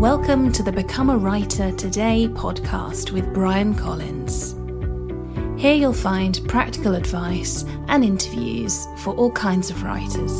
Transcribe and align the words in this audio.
Welcome 0.00 0.50
to 0.52 0.62
the 0.62 0.72
Become 0.72 1.10
a 1.10 1.18
Writer 1.18 1.72
Today 1.72 2.26
podcast 2.26 3.10
with 3.10 3.34
Bryan 3.34 3.74
Collins. 3.74 4.52
Here 5.60 5.74
you'll 5.74 5.92
find 5.92 6.40
practical 6.48 6.94
advice 6.94 7.66
and 7.86 8.02
interviews 8.02 8.86
for 9.00 9.14
all 9.14 9.30
kinds 9.30 9.68
of 9.68 9.82
writers. 9.82 10.32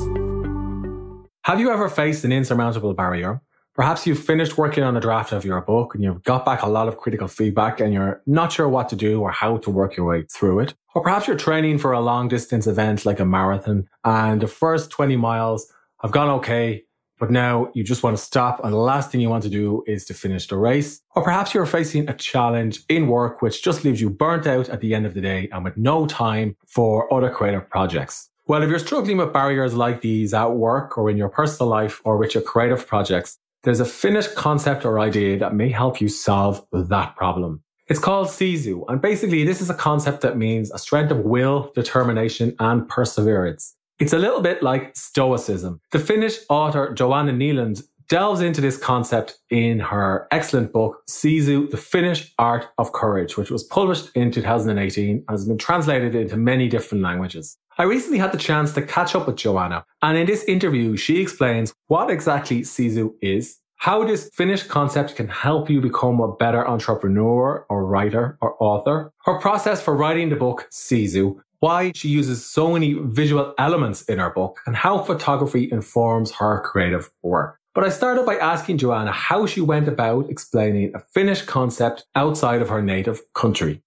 Have 1.42 1.60
you 1.60 1.70
ever 1.70 1.90
faced 1.90 2.24
an 2.24 2.32
insurmountable 2.32 2.94
barrier? 2.94 3.42
Perhaps 3.74 4.06
you've 4.06 4.24
finished 4.24 4.56
working 4.56 4.82
on 4.82 4.96
a 4.96 5.00
draft 5.00 5.30
of 5.30 5.44
your 5.44 5.60
book 5.60 5.94
and 5.94 6.02
you've 6.02 6.22
got 6.22 6.46
back 6.46 6.62
a 6.62 6.66
lot 6.66 6.88
of 6.88 6.96
critical 6.96 7.28
feedback 7.28 7.80
and 7.80 7.92
you're 7.92 8.22
not 8.24 8.52
sure 8.52 8.66
what 8.66 8.88
to 8.88 8.96
do 8.96 9.20
or 9.20 9.30
how 9.30 9.58
to 9.58 9.68
work 9.68 9.94
your 9.94 10.06
way 10.06 10.22
through 10.22 10.60
it. 10.60 10.74
Or 10.94 11.02
perhaps 11.02 11.26
you're 11.26 11.36
training 11.36 11.80
for 11.80 11.92
a 11.92 12.00
long 12.00 12.28
distance 12.28 12.66
event 12.66 13.04
like 13.04 13.20
a 13.20 13.26
marathon 13.26 13.90
and 14.06 14.40
the 14.40 14.46
first 14.46 14.90
20 14.90 15.16
miles 15.16 15.70
have 16.00 16.12
gone 16.12 16.30
okay, 16.30 16.84
but 17.20 17.30
now 17.30 17.70
you 17.74 17.84
just 17.84 18.02
want 18.02 18.16
to 18.16 18.22
stop 18.22 18.64
and 18.64 18.72
the 18.72 18.78
last 18.78 19.12
thing 19.12 19.20
you 19.20 19.28
want 19.28 19.44
to 19.44 19.50
do 19.50 19.84
is 19.86 20.06
to 20.06 20.14
finish 20.14 20.48
the 20.48 20.56
race. 20.56 21.00
Or 21.14 21.22
perhaps 21.22 21.54
you're 21.54 21.66
facing 21.66 22.08
a 22.08 22.14
challenge 22.14 22.82
in 22.88 23.06
work 23.06 23.42
which 23.42 23.62
just 23.62 23.84
leaves 23.84 24.00
you 24.00 24.10
burnt 24.10 24.46
out 24.46 24.70
at 24.70 24.80
the 24.80 24.94
end 24.94 25.06
of 25.06 25.14
the 25.14 25.20
day 25.20 25.48
and 25.52 25.62
with 25.62 25.76
no 25.76 26.06
time 26.06 26.56
for 26.66 27.12
other 27.12 27.30
creative 27.30 27.68
projects. 27.68 28.30
Well, 28.46 28.62
if 28.62 28.70
you're 28.70 28.80
struggling 28.80 29.18
with 29.18 29.32
barriers 29.32 29.74
like 29.74 30.00
these 30.00 30.34
at 30.34 30.52
work 30.52 30.98
or 30.98 31.08
in 31.08 31.16
your 31.16 31.28
personal 31.28 31.68
life 31.68 32.00
or 32.04 32.16
with 32.16 32.34
your 32.34 32.42
creative 32.42 32.86
projects, 32.86 33.38
there's 33.62 33.80
a 33.80 33.84
finished 33.84 34.34
concept 34.34 34.84
or 34.86 34.98
idea 34.98 35.38
that 35.38 35.54
may 35.54 35.68
help 35.68 36.00
you 36.00 36.08
solve 36.08 36.66
that 36.72 37.14
problem. 37.16 37.62
It's 37.86 38.00
called 38.00 38.28
Sisu, 38.28 38.84
and 38.88 39.02
basically 39.02 39.44
this 39.44 39.60
is 39.60 39.68
a 39.68 39.74
concept 39.74 40.20
that 40.22 40.38
means 40.38 40.70
a 40.70 40.78
strength 40.78 41.10
of 41.10 41.18
will, 41.18 41.72
determination, 41.74 42.54
and 42.60 42.88
perseverance. 42.88 43.74
It's 44.00 44.14
a 44.14 44.18
little 44.18 44.40
bit 44.40 44.62
like 44.62 44.96
Stoicism. 44.96 45.78
The 45.90 45.98
Finnish 45.98 46.38
author 46.48 46.94
Joanna 46.94 47.32
Nylund 47.32 47.82
delves 48.08 48.40
into 48.40 48.62
this 48.62 48.78
concept 48.78 49.36
in 49.50 49.78
her 49.78 50.26
excellent 50.30 50.72
book, 50.72 51.02
Sisu, 51.06 51.70
The 51.70 51.76
Finnish 51.76 52.32
Art 52.38 52.64
of 52.78 52.94
Courage, 52.94 53.36
which 53.36 53.50
was 53.50 53.62
published 53.62 54.08
in 54.14 54.30
2018 54.30 55.16
and 55.16 55.24
has 55.28 55.46
been 55.46 55.58
translated 55.58 56.14
into 56.14 56.38
many 56.38 56.66
different 56.66 57.04
languages. 57.04 57.58
I 57.76 57.82
recently 57.82 58.16
had 58.16 58.32
the 58.32 58.38
chance 58.38 58.72
to 58.72 58.80
catch 58.80 59.14
up 59.14 59.26
with 59.26 59.36
Joanna, 59.36 59.84
and 60.00 60.16
in 60.16 60.26
this 60.26 60.44
interview, 60.44 60.96
she 60.96 61.20
explains 61.20 61.74
what 61.88 62.08
exactly 62.08 62.62
Sisu 62.62 63.12
is, 63.20 63.58
how 63.76 64.02
this 64.04 64.30
Finnish 64.32 64.62
concept 64.62 65.14
can 65.14 65.28
help 65.28 65.68
you 65.68 65.82
become 65.82 66.20
a 66.20 66.34
better 66.36 66.66
entrepreneur 66.66 67.66
or 67.68 67.84
writer 67.84 68.38
or 68.40 68.56
author, 68.60 69.12
her 69.26 69.38
process 69.40 69.82
for 69.82 69.94
writing 69.94 70.30
the 70.30 70.36
book 70.36 70.68
Sisu, 70.72 71.38
why 71.60 71.92
she 71.94 72.08
uses 72.08 72.44
so 72.44 72.72
many 72.72 72.94
visual 72.94 73.54
elements 73.58 74.02
in 74.02 74.18
her 74.18 74.30
book, 74.30 74.60
and 74.66 74.74
how 74.74 74.98
photography 74.98 75.68
informs 75.70 76.32
her 76.32 76.60
creative 76.60 77.10
work. 77.22 77.58
But 77.74 77.84
I 77.84 77.90
started 77.90 78.26
by 78.26 78.36
asking 78.36 78.78
Joanna 78.78 79.12
how 79.12 79.46
she 79.46 79.60
went 79.60 79.86
about 79.86 80.28
explaining 80.28 80.92
a 80.94 80.98
Finnish 80.98 81.42
concept 81.42 82.04
outside 82.16 82.62
of 82.62 82.68
her 82.68 82.82
native 82.82 83.20
country. 83.34 83.82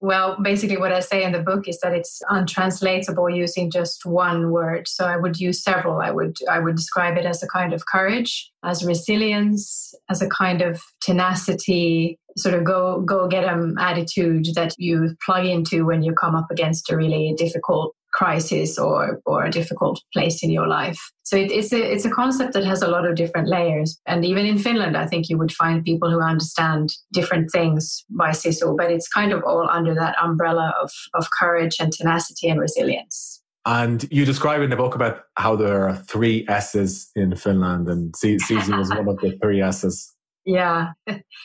Well, 0.00 0.36
basically, 0.42 0.76
what 0.76 0.92
I 0.92 1.00
say 1.00 1.24
in 1.24 1.32
the 1.32 1.42
book 1.42 1.68
is 1.68 1.80
that 1.80 1.94
it's 1.94 2.22
untranslatable 2.28 3.30
using 3.30 3.70
just 3.70 4.04
one 4.04 4.50
word. 4.50 4.88
So 4.88 5.06
I 5.06 5.16
would 5.16 5.38
use 5.40 5.62
several. 5.62 6.00
I 6.00 6.10
would 6.10 6.36
I 6.50 6.58
would 6.58 6.76
describe 6.76 7.16
it 7.16 7.24
as 7.24 7.42
a 7.42 7.48
kind 7.48 7.72
of 7.72 7.86
courage, 7.86 8.50
as 8.62 8.84
resilience, 8.84 9.94
as 10.10 10.20
a 10.20 10.28
kind 10.28 10.60
of 10.60 10.82
tenacity, 11.00 12.18
sort 12.36 12.54
of 12.54 12.64
go 12.64 13.00
go 13.00 13.28
get 13.28 13.44
'em 13.44 13.76
attitude 13.78 14.46
that 14.54 14.74
you 14.78 15.16
plug 15.24 15.46
into 15.46 15.86
when 15.86 16.02
you 16.02 16.12
come 16.14 16.34
up 16.34 16.50
against 16.50 16.90
a 16.90 16.96
really 16.96 17.34
difficult 17.36 17.94
crisis 18.16 18.78
or 18.78 19.20
or 19.26 19.44
a 19.44 19.50
difficult 19.50 20.00
place 20.12 20.42
in 20.42 20.50
your 20.50 20.66
life. 20.66 20.98
So 21.22 21.36
it, 21.36 21.50
it's 21.52 21.72
a 21.72 21.92
it's 21.92 22.04
a 22.04 22.10
concept 22.10 22.54
that 22.54 22.64
has 22.64 22.82
a 22.82 22.88
lot 22.88 23.06
of 23.06 23.14
different 23.14 23.48
layers. 23.48 23.98
And 24.06 24.24
even 24.24 24.46
in 24.46 24.58
Finland, 24.58 24.96
I 24.96 25.06
think 25.06 25.28
you 25.28 25.38
would 25.38 25.52
find 25.52 25.84
people 25.84 26.10
who 26.10 26.20
understand 26.20 26.90
different 27.12 27.50
things 27.50 28.04
by 28.10 28.30
Sisu, 28.30 28.76
but 28.76 28.90
it's 28.90 29.08
kind 29.08 29.32
of 29.32 29.42
all 29.44 29.68
under 29.70 29.94
that 29.94 30.16
umbrella 30.22 30.74
of 30.82 30.90
of 31.14 31.26
courage 31.38 31.76
and 31.78 31.92
tenacity 31.92 32.48
and 32.48 32.60
resilience. 32.60 33.42
And 33.66 34.06
you 34.12 34.24
describe 34.24 34.62
in 34.62 34.70
the 34.70 34.76
book 34.76 34.94
about 34.94 35.22
how 35.36 35.56
there 35.56 35.88
are 35.88 35.96
three 35.96 36.46
S's 36.48 37.10
in 37.16 37.34
Finland, 37.34 37.88
and 37.88 38.14
Sisu 38.14 38.78
was 38.78 38.90
one 38.90 39.08
of 39.08 39.18
the 39.18 39.36
three 39.42 39.60
S's. 39.60 40.15
Yeah. 40.46 40.92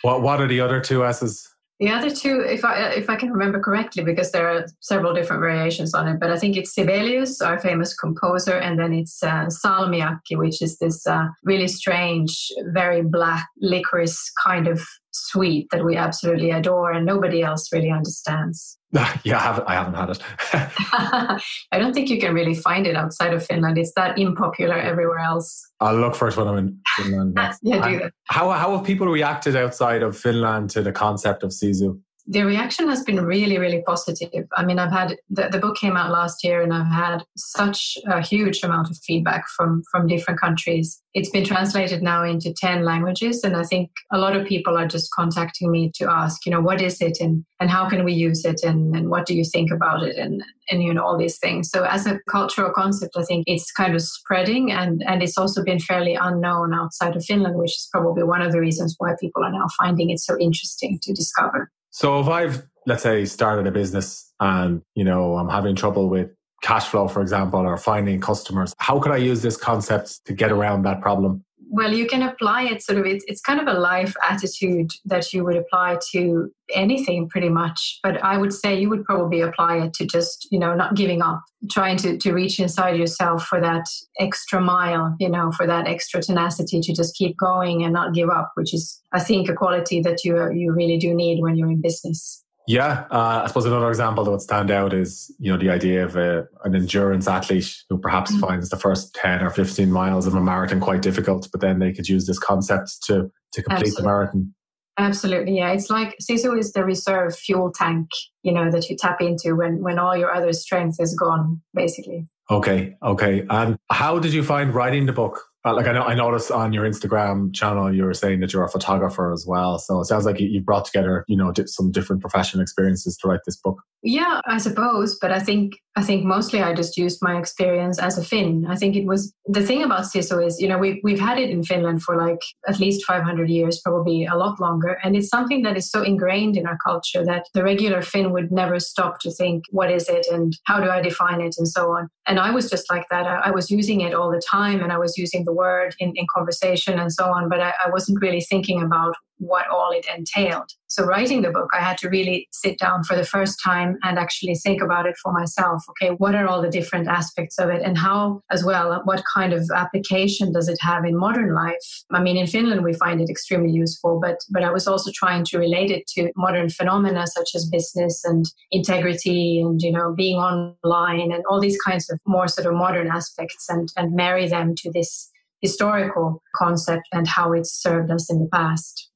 what 0.03 0.22
What 0.22 0.39
are 0.39 0.47
the 0.47 0.62
other 0.62 0.79
two 0.79 1.03
S's? 1.06 1.47
The 1.81 1.89
other 1.89 2.12
two, 2.12 2.41
if 2.41 2.63
I 2.63 2.91
if 2.91 3.09
I 3.09 3.16
can 3.16 3.31
remember 3.31 3.59
correctly, 3.59 4.03
because 4.03 4.31
there 4.31 4.47
are 4.47 4.67
several 4.81 5.16
different 5.16 5.41
variations 5.41 5.95
on 5.95 6.07
it, 6.07 6.19
but 6.19 6.29
I 6.29 6.38
think 6.38 6.56
it's 6.56 6.75
Sibelius, 6.75 7.41
our 7.41 7.57
famous 7.59 7.95
composer, 7.95 8.56
and 8.56 8.78
then 8.78 8.94
it's 8.94 9.23
uh, 9.23 9.47
Salmiakki, 9.47 10.38
which 10.38 10.61
is 10.61 10.78
this 10.78 11.07
uh, 11.07 11.25
really 11.44 11.67
strange, 11.67 12.51
very 12.67 13.01
black 13.01 13.47
licorice 13.59 14.31
kind 14.44 14.67
of 14.67 14.79
sweet 15.11 15.67
that 15.72 15.83
we 15.85 15.95
absolutely 15.95 16.51
adore, 16.51 16.91
and 16.91 17.05
nobody 17.05 17.41
else 17.41 17.72
really 17.72 17.91
understands. 17.91 18.77
yeah, 19.23 19.38
I 19.38 19.41
haven't, 19.41 19.67
I 19.67 19.73
haven't 19.73 19.94
had 19.94 20.09
it. 20.09 20.19
I 21.72 21.79
don't 21.79 21.94
think 21.94 22.09
you 22.09 22.19
can 22.19 22.33
really 22.33 22.55
find 22.55 22.85
it 22.85 22.95
outside 22.95 23.33
of 23.33 23.45
Finland. 23.45 23.77
It's 23.77 23.94
that 23.95 24.17
unpopular 24.17 24.77
everywhere 24.77 25.19
else. 25.19 25.61
I'll 25.79 25.95
look 25.95 26.16
for 26.16 26.27
it 26.27 26.35
when 26.35 26.47
I'm 26.47 26.57
in 26.57 26.79
Finland. 26.97 27.38
yeah, 27.61 27.89
do 27.89 27.99
that. 27.99 28.13
How, 28.25 28.49
how 28.51 28.75
have 28.75 28.85
people 28.85 29.07
reacted 29.07 29.55
outside 29.55 30.03
of 30.03 30.17
Finland 30.17 30.69
to 30.72 30.81
the 30.81 30.91
concept 30.91 31.43
of 31.43 31.51
Sisu? 31.51 31.99
The 32.31 32.46
reaction 32.46 32.88
has 32.88 33.03
been 33.03 33.25
really, 33.25 33.58
really 33.58 33.84
positive. 33.86 34.47
I 34.56 34.64
mean, 34.64 34.80
I've 34.80 34.92
had 34.92 35.18
the, 35.30 35.50
the, 35.50 35.59
book 35.59 35.75
came 35.75 35.97
out 35.97 36.12
last 36.12 36.46
year, 36.46 36.62
and 36.62 36.74
I've 36.74 36.90
had 36.90 37.25
such 37.36 37.97
a 38.08 38.22
huge 38.22 38.64
amount 38.64 38.90
of 38.90 38.97
feedback 38.97 39.50
from 39.50 39.84
from 39.92 40.08
different 40.08 40.40
countries. 40.40 41.02
It's 41.14 41.30
been 41.30 41.44
translated 41.44 42.02
now 42.02 42.24
into 42.24 42.53
ten 42.53 42.86
languages, 42.86 43.44
and 43.44 43.58
I 43.58 43.64
think 43.64 43.91
a 44.14 44.18
lot 44.18 44.38
of 44.38 44.47
people 44.47 44.78
are 44.78 44.88
just 44.88 45.12
contacting 45.12 45.70
me 45.70 45.91
to 45.96 46.09
ask, 46.09 46.46
you 46.46 46.53
know, 46.53 46.62
what 46.62 46.81
is 46.81 47.02
it, 47.02 47.18
and 47.20 47.44
and 47.59 47.70
how 47.70 47.90
can 47.90 48.06
we 48.06 48.14
use 48.14 48.46
it, 48.46 48.62
and 48.64 48.96
and 48.96 49.09
what 49.09 49.25
do 49.25 49.36
you 49.36 49.44
think 49.44 49.70
about 49.70 50.02
it, 50.02 50.16
and 50.16 50.41
and 50.70 50.81
you 50.81 50.94
know 50.94 51.03
all 51.03 51.18
these 51.18 51.38
things. 51.38 51.70
So 51.70 51.84
as 51.84 52.08
a 52.08 52.22
cultural 52.30 52.72
concept, 52.74 53.18
I 53.18 53.24
think 53.24 53.44
it's 53.46 53.74
kind 53.74 53.94
of 53.94 54.02
spreading, 54.02 54.72
and 54.72 55.03
and 55.06 55.22
it's 55.22 55.38
also 55.38 55.66
been 55.66 55.80
fairly 55.80 56.16
unknown 56.16 56.74
outside 56.74 57.18
of 57.18 57.25
Finland, 57.25 57.58
which 57.58 57.72
is 57.72 57.90
probably 57.91 58.24
one 58.24 58.41
of 58.41 58.53
the 58.53 58.62
reasons 58.62 58.96
why 59.00 59.16
people 59.20 59.44
are 59.44 59.52
now 59.52 59.68
finding 59.78 60.12
it 60.12 60.20
so 60.20 60.40
interesting 60.40 60.97
to 61.02 61.12
discover. 61.12 61.70
So 61.91 62.19
if 62.19 62.28
I've, 62.28 62.63
let's 62.88 63.03
say, 63.03 63.25
started 63.25 63.68
a 63.68 63.72
business 63.72 64.34
and, 64.40 64.81
you 64.96 65.03
know, 65.03 65.35
I'm 65.35 65.50
having 65.50 65.75
trouble 65.75 66.09
with 66.09 66.29
cash 66.62 66.88
flow, 66.88 67.07
for 67.07 67.22
example, 67.22 67.59
or 67.59 67.78
finding 67.78 68.19
customers, 68.22 68.74
how 68.78 69.00
could 69.00 69.12
I 69.12 69.18
use 69.18 69.41
this 69.41 69.57
concept 69.57 70.25
to 70.25 70.34
get 70.34 70.52
around 70.52 70.84
that 70.84 71.02
problem? 71.02 71.44
Well 71.72 71.94
you 71.94 72.06
can 72.06 72.22
apply 72.22 72.64
it 72.64 72.84
sort 72.84 73.00
of 73.00 73.06
it's, 73.06 73.24
it's 73.28 73.42
kind 73.42 73.59
of 73.59 73.68
a 73.68 73.80
life 73.80 74.14
attitude 74.30 74.92
that 75.06 75.32
you 75.34 75.44
would 75.44 75.56
apply 75.56 75.98
to 76.12 76.52
anything 76.76 77.28
pretty 77.30 77.50
much. 77.50 78.00
But 78.04 78.24
i 78.24 78.38
would 78.38 78.54
say 78.54 78.80
you 78.80 78.90
would 78.90 79.06
probably 79.06 79.42
apply 79.42 79.78
it 79.78 79.94
to 79.94 80.06
just 80.06 80.48
you 80.52 80.59
know 80.59 80.76
not 80.76 80.96
giving 80.96 81.22
up 81.22 81.42
trying 81.70 81.98
to, 81.98 82.18
to 82.18 82.34
reach 82.34 82.59
inside 82.59 82.98
yourself 82.98 83.46
for 83.46 83.62
that 83.62 83.86
extra 84.20 84.59
mile 84.59 85.16
you 85.20 85.30
know 85.30 85.52
for 85.52 85.66
that 85.66 85.88
extra 85.88 86.22
tenacity 86.22 86.82
to 86.82 86.94
just 86.94 87.16
keep 87.16 87.38
going 87.38 87.84
and 87.84 87.94
not 87.94 88.14
give 88.14 88.30
up 88.30 88.52
which 88.56 88.74
is 88.74 89.02
i 89.14 89.20
think 89.20 89.48
a 89.48 89.53
quality 89.53 90.02
that 90.02 90.24
you 90.24 90.52
you 90.52 90.74
really 90.74 90.98
do 90.98 91.14
need 91.14 91.42
when 91.42 91.56
you're 91.56 91.70
in 91.70 91.82
business 91.82 92.41
yeah, 92.67 93.05
uh, 93.11 93.41
I 93.44 93.47
suppose 93.47 93.66
another 93.66 93.89
example 93.89 94.23
that 94.23 94.31
would 94.31 94.41
stand 94.41 94.72
out 94.72 94.94
is 94.94 95.33
you 95.39 95.51
know 95.51 95.57
the 95.57 95.69
idea 95.69 96.05
of 96.05 96.16
a, 96.16 96.47
an 96.63 96.75
endurance 96.75 97.27
athlete 97.27 97.75
who 97.89 97.97
perhaps 97.97 98.31
mm-hmm. 98.31 98.41
finds 98.41 98.69
the 98.69 98.77
first 98.77 99.13
ten 99.16 99.41
or 99.41 99.49
fifteen 99.49 99.91
miles 99.91 100.27
of 100.27 100.35
a 100.35 100.41
marathon 100.41 100.79
quite 100.79 101.01
difficult, 101.01 101.47
but 101.51 101.61
then 101.61 101.79
they 101.79 101.91
could 101.91 102.07
use 102.07 102.27
this 102.27 102.39
concept 102.39 103.03
to 103.03 103.31
to 103.53 103.63
complete 103.63 103.88
Absolutely. 103.88 104.01
the 104.01 104.07
marathon. 104.07 104.53
Absolutely, 104.97 105.57
yeah. 105.57 105.72
It's 105.72 105.89
like 105.89 106.16
Sisu 106.22 106.59
is 106.59 106.73
the 106.73 106.83
reserve 106.83 107.35
fuel 107.35 107.72
tank, 107.72 108.09
you 108.44 108.53
know, 108.53 108.69
that 108.69 108.89
you 108.89 108.95
tap 108.95 109.22
into 109.22 109.55
when 109.55 109.81
when 109.81 109.97
all 109.97 110.16
your 110.16 110.33
other 110.33 110.53
strength 110.53 110.97
is 110.99 111.16
gone, 111.16 111.61
basically. 111.73 112.28
Okay, 112.49 112.95
okay. 113.01 113.45
And 113.49 113.78
how 113.89 114.19
did 114.19 114.33
you 114.33 114.43
find 114.43 114.75
writing 114.75 115.05
the 115.05 115.13
book? 115.13 115.41
Uh, 115.63 115.75
like 115.75 115.88
I 115.88 115.91
know, 115.91 116.03
I 116.03 116.16
noticed 116.16 116.49
on 116.51 116.73
your 116.73 116.85
Instagram 116.85 117.53
channel 117.53 117.94
you 117.94 118.03
were 118.03 118.16
saying 118.16 118.39
that 118.39 118.52
you're 118.52 118.63
a 118.63 118.69
photographer 118.69 119.31
as 119.31 119.46
well. 119.47 119.78
So 119.78 119.99
it 119.99 120.05
sounds 120.05 120.25
like 120.25 120.40
you, 120.40 120.61
brought 120.61 120.85
together, 120.85 121.23
you 121.28 121.37
know, 121.37 121.53
some 121.66 121.91
different 121.91 122.22
professional 122.22 122.61
experiences 122.61 123.17
to 123.17 123.28
write 123.28 123.41
this 123.46 123.58
book. 123.58 123.81
Yeah, 124.03 124.41
I 124.47 124.58
suppose, 124.58 125.17
but 125.19 125.31
I 125.31 125.40
think 125.40 125.73
I 125.96 126.02
think 126.02 126.23
mostly 126.23 126.61
I 126.61 126.73
just 126.73 126.97
used 126.97 127.19
my 127.22 127.37
experience 127.37 127.99
as 127.99 128.17
a 128.17 128.23
Finn. 128.23 128.66
I 128.67 128.75
think 128.75 128.96
it 128.96 129.05
was 129.05 129.34
the 129.46 129.61
thing 129.61 129.84
about 129.84 130.05
Sisu 130.05 130.46
is, 130.46 130.59
you 130.59 130.67
know, 130.67 130.79
we 130.79 130.99
we've 131.03 131.19
had 131.19 131.37
it 131.37 131.52
in 131.52 131.64
Finland 131.64 132.02
for 132.02 132.16
like 132.16 132.40
at 132.67 132.79
least 132.79 133.05
500 133.05 133.49
years, 133.49 133.79
probably 133.79 134.25
a 134.25 134.35
lot 134.35 134.59
longer, 134.59 134.97
and 135.03 135.16
it's 135.16 135.29
something 135.29 135.61
that 135.64 135.78
is 135.78 135.91
so 135.91 136.02
ingrained 136.02 136.57
in 136.57 136.66
our 136.66 136.78
culture 136.84 137.23
that 137.25 137.46
the 137.53 137.64
regular 137.64 138.02
Finn 138.02 138.31
would 138.31 138.52
never 138.52 138.79
stop 138.79 139.19
to 139.19 139.31
think, 139.31 139.66
what 139.69 139.91
is 139.91 140.09
it 140.09 140.25
and 140.31 140.57
how 140.66 140.79
do 140.79 140.90
I 140.90 141.02
define 141.02 141.41
it 141.41 141.55
and 141.59 141.67
so 141.67 141.91
on. 141.91 142.07
And 142.25 142.40
I 142.40 142.52
was 142.52 142.69
just 142.69 142.90
like 142.90 143.05
that. 143.11 143.28
I, 143.28 143.49
I 143.49 143.52
was 143.52 143.69
using 143.69 144.02
it 144.02 144.16
all 144.16 144.31
the 144.31 144.41
time, 144.49 144.81
and 144.81 144.91
I 144.91 144.97
was 144.97 145.16
using 145.16 145.46
the 145.46 145.51
word 145.53 145.96
in, 146.00 146.14
in 146.16 146.26
conversation 146.34 147.00
and 147.00 147.12
so 147.12 147.26
on, 147.26 147.50
but 147.50 147.59
I, 147.59 147.74
I 147.86 147.90
wasn't 147.90 148.22
really 148.22 148.42
thinking 148.42 148.82
about 148.82 149.16
what 149.42 149.68
all 149.70 149.92
it 149.92 150.06
entailed. 150.16 150.70
So, 150.88 151.03
writing 151.03 151.42
the 151.42 151.50
book, 151.50 151.70
I 151.74 151.82
had 151.82 151.98
to 152.00 152.09
really 152.09 152.48
sit 152.52 152.78
down 152.78 153.03
for 153.03 153.16
the 153.16 153.26
first 153.26 153.59
time 153.64 153.98
and 154.03 154.20
actually 154.20 154.56
think 154.56 154.82
about 154.82 155.06
it 155.06 155.16
for 155.22 155.32
myself. 155.32 155.84
Okay, 155.90 156.14
what 156.18 156.36
are 156.36 156.48
all 156.48 156.62
the 156.62 156.70
different 156.70 157.08
aspects 157.08 157.58
of 157.58 157.70
it, 157.70 157.82
and 157.82 157.98
how, 157.98 158.42
as 158.52 158.64
well, 158.64 159.02
what 159.06 159.24
kind 159.34 159.53
of 159.53 159.70
application 159.76 160.53
does 160.53 160.68
it 160.68 160.78
have 160.82 161.06
in 161.06 161.18
modern 161.18 161.56
life? 161.56 162.03
I 162.12 162.22
mean, 162.22 162.38
in 162.38 162.46
Finland, 162.46 162.84
we 162.84 162.94
find 162.94 163.20
it 163.20 163.30
extremely 163.30 163.72
useful, 163.72 164.20
but 164.22 164.38
but 164.52 164.64
I 164.64 164.72
was 164.72 164.88
also 164.88 165.12
trying 165.14 165.44
to 165.46 165.58
relate 165.58 165.92
it 165.92 166.06
to 166.08 166.32
modern 166.36 166.70
phenomena 166.70 167.26
such 167.26 167.50
as 167.56 167.66
business 167.66 168.24
and 168.24 168.46
integrity 168.72 169.59
and 169.59 169.82
you 169.82 169.92
know 169.92 170.14
being 170.16 170.38
online 170.38 171.32
and 171.32 171.44
all 171.50 171.59
these 171.59 171.82
kinds 171.82 172.09
of 172.12 172.20
more 172.28 172.48
sort 172.48 172.68
of 172.68 172.74
modern 172.74 173.08
aspects 173.08 173.68
and 173.70 173.90
and 173.98 174.14
marry 174.14 174.48
them 174.48 174.76
to 174.76 174.92
this 174.92 175.32
historical 175.61 176.41
concept 176.55 177.03
and 177.11 177.28
how 177.28 177.53
it's 177.53 177.72
served 177.72 178.11
us 178.11 178.31
in 178.31 178.40
the 178.40 178.49
past. 178.52 179.09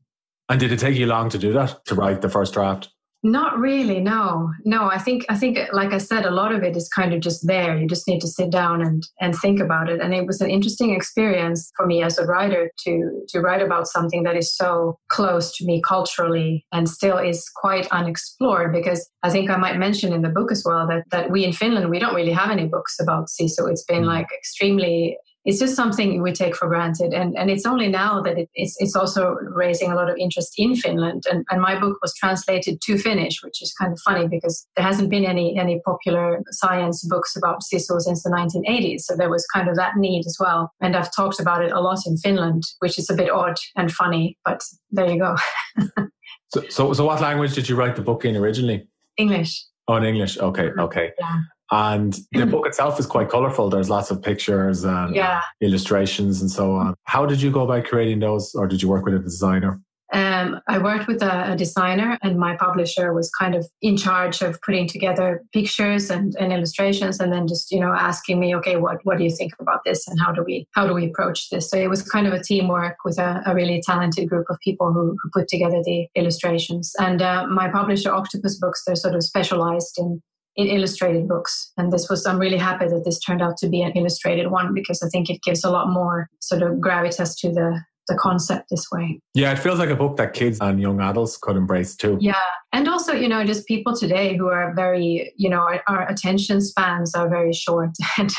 And 0.50 0.59
did 0.59 0.71
it 0.71 0.80
take 0.80 0.95
you 0.95 1.07
long 1.07 1.30
to 1.30 1.38
do 1.38 1.53
that, 1.53 1.83
to 1.86 1.95
write 1.95 2.21
the 2.21 2.30
first 2.30 2.53
draft? 2.53 2.89
Not 3.25 3.57
really, 3.57 4.01
no. 4.01 4.51
No, 4.65 4.86
I 4.86 5.00
think 5.00 5.25
I 5.30 5.36
think 5.36 5.57
like 5.74 5.94
I 5.94 5.97
said, 5.97 6.25
a 6.25 6.30
lot 6.30 6.51
of 6.51 6.62
it 6.62 6.77
is 6.77 6.88
kind 6.89 7.12
of 7.12 7.21
just 7.21 7.47
there. 7.47 7.75
You 7.75 7.88
just 7.88 8.07
need 8.07 8.21
to 8.21 8.27
sit 8.27 8.51
down 8.51 8.83
and 8.83 9.01
and 9.19 9.33
think 9.36 9.59
about 9.59 9.89
it. 9.89 10.00
And 10.00 10.13
it 10.13 10.27
was 10.27 10.42
an 10.42 10.51
interesting 10.51 10.94
experience 10.94 11.71
for 11.75 11.88
me 11.88 12.03
as 12.03 12.19
a 12.19 12.25
writer 12.27 12.69
to 12.86 13.25
to 13.30 13.41
write 13.41 13.63
about 13.63 13.88
something 13.88 14.21
that 14.24 14.38
is 14.38 14.56
so 14.56 15.00
close 15.09 15.57
to 15.57 15.65
me 15.65 15.81
culturally 15.81 16.68
and 16.71 16.88
still 16.88 17.18
is 17.18 17.50
quite 17.56 17.88
unexplored 17.88 18.71
because 18.71 19.09
I 19.24 19.31
think 19.31 19.50
I 19.50 19.57
might 19.57 19.80
mention 19.80 20.13
in 20.13 20.21
the 20.21 20.30
book 20.30 20.51
as 20.51 20.63
well 20.63 20.86
that 20.88 21.06
that 21.09 21.31
we 21.31 21.45
in 21.45 21.51
Finland 21.51 21.89
we 21.89 21.98
don't 21.98 22.13
really 22.13 22.31
have 22.31 22.51
any 22.51 22.68
books 22.68 23.00
about 23.00 23.30
Sisu. 23.30 23.71
It's 23.71 23.86
been 23.86 24.03
mm. 24.03 24.13
like 24.15 24.27
extremely 24.38 25.18
it's 25.45 25.59
just 25.59 25.75
something 25.75 26.21
we 26.24 26.31
take 26.31 26.56
for 26.56 26.68
granted. 26.68 27.13
And, 27.13 27.38
and 27.38 27.51
it's 27.51 27.65
only 27.65 27.88
now 27.88 28.19
that 28.21 28.38
it, 28.38 28.50
it's, 28.56 28.75
it's 28.80 28.95
also 28.95 29.36
raising 29.42 29.92
a 29.92 29.95
lot 29.95 30.09
of 30.09 30.18
interest 30.18 30.53
in 30.57 30.75
Finland. 30.75 31.24
And, 31.31 31.45
and 31.51 31.62
my 31.62 31.80
book 31.80 32.00
was 32.01 32.15
translated 32.15 32.81
to 32.81 32.97
Finnish, 32.97 33.44
which 33.44 33.62
is 33.62 33.74
kind 33.80 33.94
of 33.94 34.00
funny 34.00 34.27
because 34.27 34.65
there 34.75 34.86
hasn't 34.86 35.12
been 35.12 35.24
any, 35.24 35.57
any 35.57 35.81
popular 35.86 36.42
science 36.50 37.06
books 37.07 37.36
about 37.36 37.62
Sisu 37.62 38.01
since 38.01 38.24
the 38.24 38.31
1980s. 38.31 39.01
So 39.01 39.15
there 39.15 39.30
was 39.30 39.45
kind 39.53 39.69
of 39.69 39.75
that 39.75 39.97
need 39.97 40.25
as 40.25 40.38
well. 40.39 40.71
And 40.81 40.95
I've 40.95 41.15
talked 41.15 41.39
about 41.39 41.63
it 41.63 41.71
a 41.71 41.80
lot 41.80 42.00
in 42.07 42.18
Finland, 42.18 42.63
which 42.80 42.98
is 42.98 43.09
a 43.12 43.15
bit 43.15 43.30
odd 43.30 43.57
and 43.75 43.91
funny, 43.91 44.38
but 44.44 44.62
there 44.91 45.09
you 45.12 45.19
go. 45.19 45.36
so, 46.50 46.63
so, 46.69 46.94
so 46.94 47.06
what 47.06 47.21
language 47.21 47.53
did 47.53 47.69
you 47.69 47.75
write 47.75 47.95
the 47.95 48.01
book 48.01 48.25
in 48.25 48.36
originally? 48.36 48.88
English. 49.18 49.63
Oh, 49.88 49.95
in 49.98 50.03
English. 50.06 50.39
Okay, 50.39 50.69
mm-hmm. 50.69 50.80
okay. 50.80 51.12
Yeah. 51.19 51.38
And 51.71 52.17
the 52.31 52.45
book 52.51 52.67
itself 52.67 53.00
is 53.00 53.06
quite 53.06 53.29
colorful. 53.29 53.69
There's 53.69 53.89
lots 53.89 54.12
of 54.12 54.21
pictures 54.21 54.83
and 54.83 55.15
yeah. 55.15 55.41
illustrations 55.62 56.41
and 56.41 56.50
so 56.50 56.73
on. 56.75 56.95
How 57.03 57.25
did 57.25 57.41
you 57.41 57.51
go 57.51 57.63
about 57.63 57.85
creating 57.85 58.19
those, 58.19 58.53
or 58.56 58.67
did 58.67 58.81
you 58.81 58.89
work 58.89 59.06
with 59.06 59.15
a 59.15 59.19
designer? 59.19 59.79
Um, 60.13 60.62
I 60.67 60.77
worked 60.77 61.07
with 61.07 61.23
a, 61.23 61.53
a, 61.53 61.56
designer, 61.56 62.17
and 62.21 62.38
my 62.38 62.56
publisher 62.56 63.12
was 63.12 63.31
kind 63.31 63.56
of 63.56 63.67
in 63.81 63.97
charge 63.97 64.44
of 64.44 64.62
putting 64.62 64.88
together 64.88 65.41
pictures 65.51 66.12
and, 66.12 66.35
and, 66.39 66.53
illustrations, 66.53 67.19
and 67.19 67.33
then 67.33 67.47
just 67.47 67.71
you 67.71 67.79
know 67.79 67.91
asking 67.91 68.39
me, 68.39 68.56
okay, 68.56 68.77
what 68.77 69.00
what 69.03 69.17
do 69.17 69.23
you 69.23 69.35
think 69.35 69.53
about 69.59 69.79
this, 69.83 70.07
and 70.07 70.19
how 70.19 70.31
do 70.31 70.44
we 70.44 70.67
how 70.75 70.85
do 70.85 70.94
we 70.94 71.07
approach 71.07 71.50
this? 71.50 71.71
So 71.71 71.77
it 71.77 71.89
was 71.89 72.03
kind 72.03 72.27
of 72.27 72.33
a 72.33 72.44
teamwork 72.44 72.97
with 73.03 73.17
a, 73.17 73.41
a 73.47 73.56
really 73.56 73.81
talented 73.83 74.29
group 74.29 74.45
of 74.50 74.57
people 74.63 74.94
who, 74.94 75.17
who 75.21 75.29
put 75.33 75.47
together 75.47 75.81
the 75.83 76.07
illustrations. 76.15 76.94
And 77.00 77.23
uh, 77.23 77.47
my 77.47 77.69
publisher, 77.69 78.13
Octopus 78.13 78.59
Books, 78.59 78.83
they're 78.85 78.95
sort 78.95 79.15
of 79.15 79.23
specialized 79.23 79.97
in 79.97 80.21
in 80.56 80.68
illustrated 80.68 81.28
books. 81.28 81.72
And 81.78 81.92
this 81.92 82.10
was, 82.10 82.25
I'm 82.25 82.40
really 82.40 82.57
happy 82.57 82.88
that 82.88 83.04
this 83.04 83.19
turned 83.19 83.42
out 83.42 83.57
to 83.57 83.68
be 83.68 83.81
an 83.81 83.92
illustrated 83.92 84.52
one 84.52 84.74
because 84.74 85.04
I 85.04 85.10
think 85.10 85.30
it 85.30 85.42
gives 85.42 85.63
a 85.63 85.69
lot 85.69 85.90
more 85.90 86.30
sort 86.40 86.62
of 86.62 86.75
gravitas 86.75 87.38
to 87.40 87.52
the 87.52 87.81
the 88.07 88.16
concept 88.16 88.69
this 88.69 88.86
way. 88.92 89.19
Yeah, 89.34 89.52
it 89.52 89.60
feels 89.60 89.80
like 89.80 89.90
a 89.90 89.96
book 89.96 90.18
that 90.18 90.34
kids 90.34 90.60
and 90.62 90.80
young 90.80 91.00
adults 91.02 91.38
could 91.38 91.56
embrace 91.56 91.96
too. 91.96 92.18
Yeah. 92.22 92.36
And 92.75 92.90
also, 92.90 93.13
you 93.13 93.30
know, 93.30 93.46
just 93.46 93.66
people 93.68 93.96
today 93.96 94.36
who 94.36 94.48
are 94.48 94.74
very, 94.75 95.31
you 95.38 95.50
know, 95.50 95.60
our, 95.60 95.81
our 95.88 96.10
attention 96.10 96.60
spans 96.60 97.16
are 97.16 97.30
very 97.30 97.54
short. 97.54 97.92
And 98.18 98.31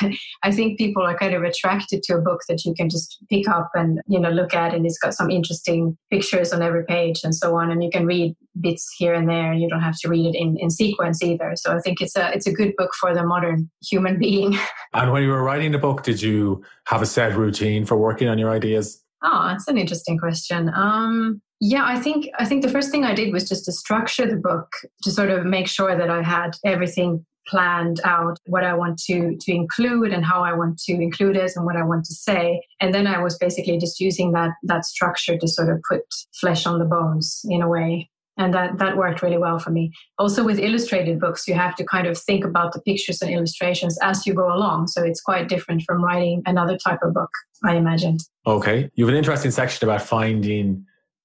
I 0.43 0.53
think 0.53 0.79
people 0.79 1.03
are 1.03 1.17
kind 1.17 1.35
of 1.35 1.43
attracted 1.43 2.03
to 2.05 2.17
a 2.17 2.21
book 2.21 2.43
that 2.49 2.65
you 2.65 2.75
can 2.75 2.91
just 2.91 3.19
pick 3.31 3.49
up 3.49 3.71
and, 3.75 4.01
you 4.07 4.21
know, 4.21 4.31
look 4.31 4.53
at. 4.53 4.75
And 4.75 4.85
it's 4.85 4.99
got 4.99 5.15
some 5.15 5.31
interesting 5.31 5.97
pictures 6.11 6.53
on 6.53 6.61
every 6.61 6.85
page 6.85 7.21
and 7.25 7.35
so 7.35 7.57
on. 7.57 7.71
And 7.71 7.83
you 7.83 7.91
can 7.91 8.05
read 8.05 8.37
bits 8.61 8.95
here 8.99 9.15
and 9.15 9.29
there. 9.29 9.53
And 9.53 9.61
you 9.61 9.71
don't 9.71 9.81
have 9.81 9.99
to 10.01 10.09
read 10.09 10.35
it 10.35 10.39
in, 10.39 10.59
in 10.59 10.71
sequence 10.71 11.23
either. 11.23 11.55
So 11.57 11.75
I 11.75 11.81
think 11.81 12.01
it's 12.01 12.17
a 12.17 12.31
it's 12.33 12.47
a 12.47 12.53
good 12.53 12.75
book 12.77 12.91
for 13.01 13.15
the 13.15 13.25
modern 13.25 13.71
human 13.83 14.19
being. 14.27 14.59
and 14.93 15.12
when 15.12 15.23
you 15.23 15.31
were 15.31 15.43
writing 15.43 15.73
the 15.73 15.79
book, 15.79 16.03
did 16.03 16.21
you 16.21 16.62
have 16.87 17.01
a 17.01 17.07
set 17.07 17.35
routine 17.37 17.87
for 17.87 17.97
working 17.97 18.29
on 18.29 18.39
your 18.39 18.51
ideas? 18.51 19.03
Oh, 19.23 19.49
that's 19.49 19.69
an 19.69 19.79
interesting 19.79 20.19
question. 20.19 20.71
Um, 20.75 21.41
yeah, 21.61 21.85
I 21.85 21.99
think 21.99 22.29
I 22.39 22.45
think 22.45 22.63
the 22.63 22.71
first 22.71 22.91
thing 22.91 23.05
I 23.05 23.15
did 23.15 23.33
was 23.33 23.49
just 23.49 23.65
to 23.65 23.73
structure 23.73 24.27
the 24.27 24.37
book 24.37 24.69
to 25.03 25.11
sort 25.11 25.31
of 25.31 25.47
make 25.47 25.69
sure 25.69 25.97
that 25.97 26.11
I 26.11 26.23
had 26.23 26.57
everything 26.65 27.25
planned 27.49 28.01
out 28.05 28.39
what 28.47 28.65
I 28.65 28.75
want 28.75 28.99
to 29.05 29.37
to 29.41 29.53
include 29.53 30.13
and 30.13 30.25
how 30.25 30.43
I 30.43 30.53
want 30.53 30.79
to 30.81 30.93
include 30.93 31.37
it 31.37 31.53
and 31.57 31.65
what 31.65 31.77
I 31.77 31.85
want 31.85 32.05
to 32.07 32.15
say. 32.15 32.63
And 32.81 32.93
then 32.93 33.07
I 33.07 33.23
was 33.23 33.39
basically 33.39 33.79
just 33.79 34.01
using 34.01 34.33
that 34.33 34.51
that 34.65 34.85
structure 34.85 35.39
to 35.39 35.49
sort 35.49 35.71
of 35.71 35.81
put 35.89 36.03
flesh 36.39 36.67
on 36.67 36.79
the 36.79 36.85
bones 36.85 37.41
in 37.49 37.62
a 37.62 37.69
way 37.69 38.11
and 38.38 38.53
that 38.55 38.79
that 38.79 38.97
worked 38.97 39.23
really 39.23 39.38
well 39.38 39.59
for 39.59 39.71
me. 39.71 39.93
Also 40.19 40.44
with 40.44 40.59
illustrated 40.59 41.19
books 41.19 41.49
you 41.49 41.55
have 41.55 41.75
to 41.77 41.85
kind 41.85 42.06
of 42.06 42.19
think 42.19 42.44
about 42.44 42.73
the 42.73 42.81
pictures 42.83 43.23
and 43.23 43.31
illustrations 43.31 43.99
as 44.03 44.27
you 44.27 44.35
go 44.35 44.53
along. 44.53 44.88
So 44.88 45.03
it's 45.03 45.21
quite 45.21 45.49
different 45.49 45.83
from 45.83 46.05
writing 46.05 46.43
another 46.47 46.77
type 46.77 47.00
of 47.03 47.15
book 47.15 47.31
i 47.65 47.75
imagine 47.75 48.19
okay. 48.47 48.91
You 48.94 49.05
have 49.05 49.12
an 49.12 49.19
interesting 49.19 49.50
section 49.50 49.88
about 49.88 50.03
finding 50.03 50.85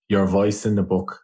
your 0.10 0.26
voice 0.26 0.66
in 0.66 0.76
the 0.76 0.84
book. 0.84 1.20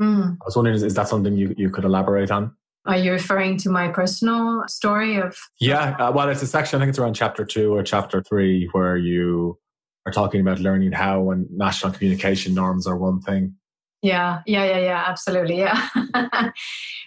Mm. 0.00 0.32
i 0.32 0.44
was 0.44 0.56
wondering 0.56 0.76
is, 0.76 0.82
is, 0.82 0.94
that 0.94 1.08
something 1.08 1.36
you, 1.36 1.54
you 1.56 1.70
could 1.70 1.84
elaborate 1.84 2.30
on? 2.30 2.56
Are 2.86 2.96
you 2.96 3.12
referring 3.12 3.56
to 3.58 3.70
my 3.70 3.88
personal 3.88 4.64
story 4.66 5.16
of? 5.16 5.36
Yeah 5.60 5.96
uh, 5.98 6.12
well 6.12 6.28
it's 6.28 6.42
a 6.42 6.46
section 6.46 6.78
i 6.78 6.80
think 6.80 6.90
it's 6.90 6.98
around 6.98 7.14
chapter 7.14 7.44
two 7.44 7.74
or 7.74 7.82
chapter 7.82 8.22
three 8.22 8.68
where 8.72 8.96
you 8.96 9.58
are 10.06 10.12
talking 10.12 10.40
about 10.40 10.58
learning 10.58 10.92
how 10.92 11.30
and 11.30 11.46
national 11.50 11.92
communication 11.92 12.54
norms 12.54 12.86
are 12.86 12.96
one 12.96 13.20
thing 13.20 13.54
yeah, 14.02 14.40
yeah, 14.46 14.64
yeah, 14.64 14.78
yeah, 14.78 15.04
absolutely. 15.06 15.58
Yeah. 15.58 15.88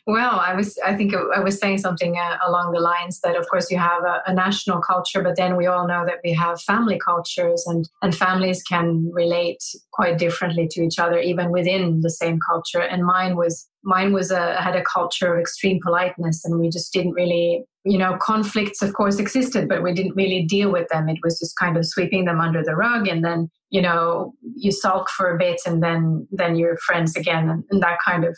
well, 0.08 0.40
I 0.40 0.54
was, 0.54 0.78
I 0.86 0.96
think 0.96 1.14
I 1.14 1.42
was 1.42 1.60
saying 1.60 1.80
something 1.80 2.18
uh, 2.18 2.38
along 2.48 2.72
the 2.72 2.80
lines 2.80 3.20
that, 3.20 3.36
of 3.36 3.50
course, 3.50 3.70
you 3.70 3.78
have 3.78 4.04
a, 4.06 4.22
a, 4.28 4.34
national 4.34 4.80
culture, 4.80 5.22
but 5.22 5.36
then 5.36 5.58
we 5.58 5.66
all 5.68 5.88
know 5.88 6.06
that 6.06 6.20
we 6.24 6.32
have 6.34 6.62
family 6.62 6.98
cultures, 6.98 7.66
and 7.68 7.90
and 8.02 8.16
families 8.16 8.64
can 8.64 9.12
relate 9.12 9.62
quite 9.92 10.18
differently 10.18 10.70
to 10.72 10.84
each 10.84 10.98
other, 10.98 11.20
even 11.20 11.52
within 11.52 12.00
the 12.00 12.10
same 12.10 12.40
culture. 12.40 12.82
And 12.82 13.06
mine 13.06 13.36
was 13.36 13.68
mine 13.86 14.12
was 14.12 14.32
a 14.32 14.60
had 14.62 14.76
a 14.76 14.84
culture 14.84 15.34
of 15.34 15.40
extreme 15.40 15.80
politeness, 15.82 16.44
and 16.44 16.60
we 16.60 16.70
just 16.70 16.92
didn't 16.92 17.14
really 17.14 17.64
you 17.86 18.00
know 18.00 18.18
conflicts 18.20 18.82
of 18.82 18.94
course 18.94 19.20
existed 19.20 19.70
but 19.70 19.84
we 19.84 19.94
didn't 19.94 20.16
really 20.16 20.44
deal 20.44 20.72
with 20.72 20.88
them. 20.90 21.08
It 21.08 21.20
was 21.24 21.40
just 21.40 21.58
kind 21.58 21.78
of 21.78 21.86
sweeping 21.86 22.26
them 22.26 22.42
under 22.42 22.64
the 22.64 22.76
rug 22.76 23.08
and 23.08 23.24
then 23.24 23.50
you 23.70 23.82
know 23.82 24.34
you 24.56 24.72
sulk 24.72 25.10
for 25.10 25.34
a 25.34 25.38
bit 25.38 25.62
and 25.66 25.82
then 25.82 26.28
then 26.32 26.56
you're 26.56 26.78
friends 26.78 27.16
again 27.16 27.50
and, 27.50 27.64
and 27.70 27.82
that 27.82 28.00
kind 28.06 28.26
of 28.26 28.36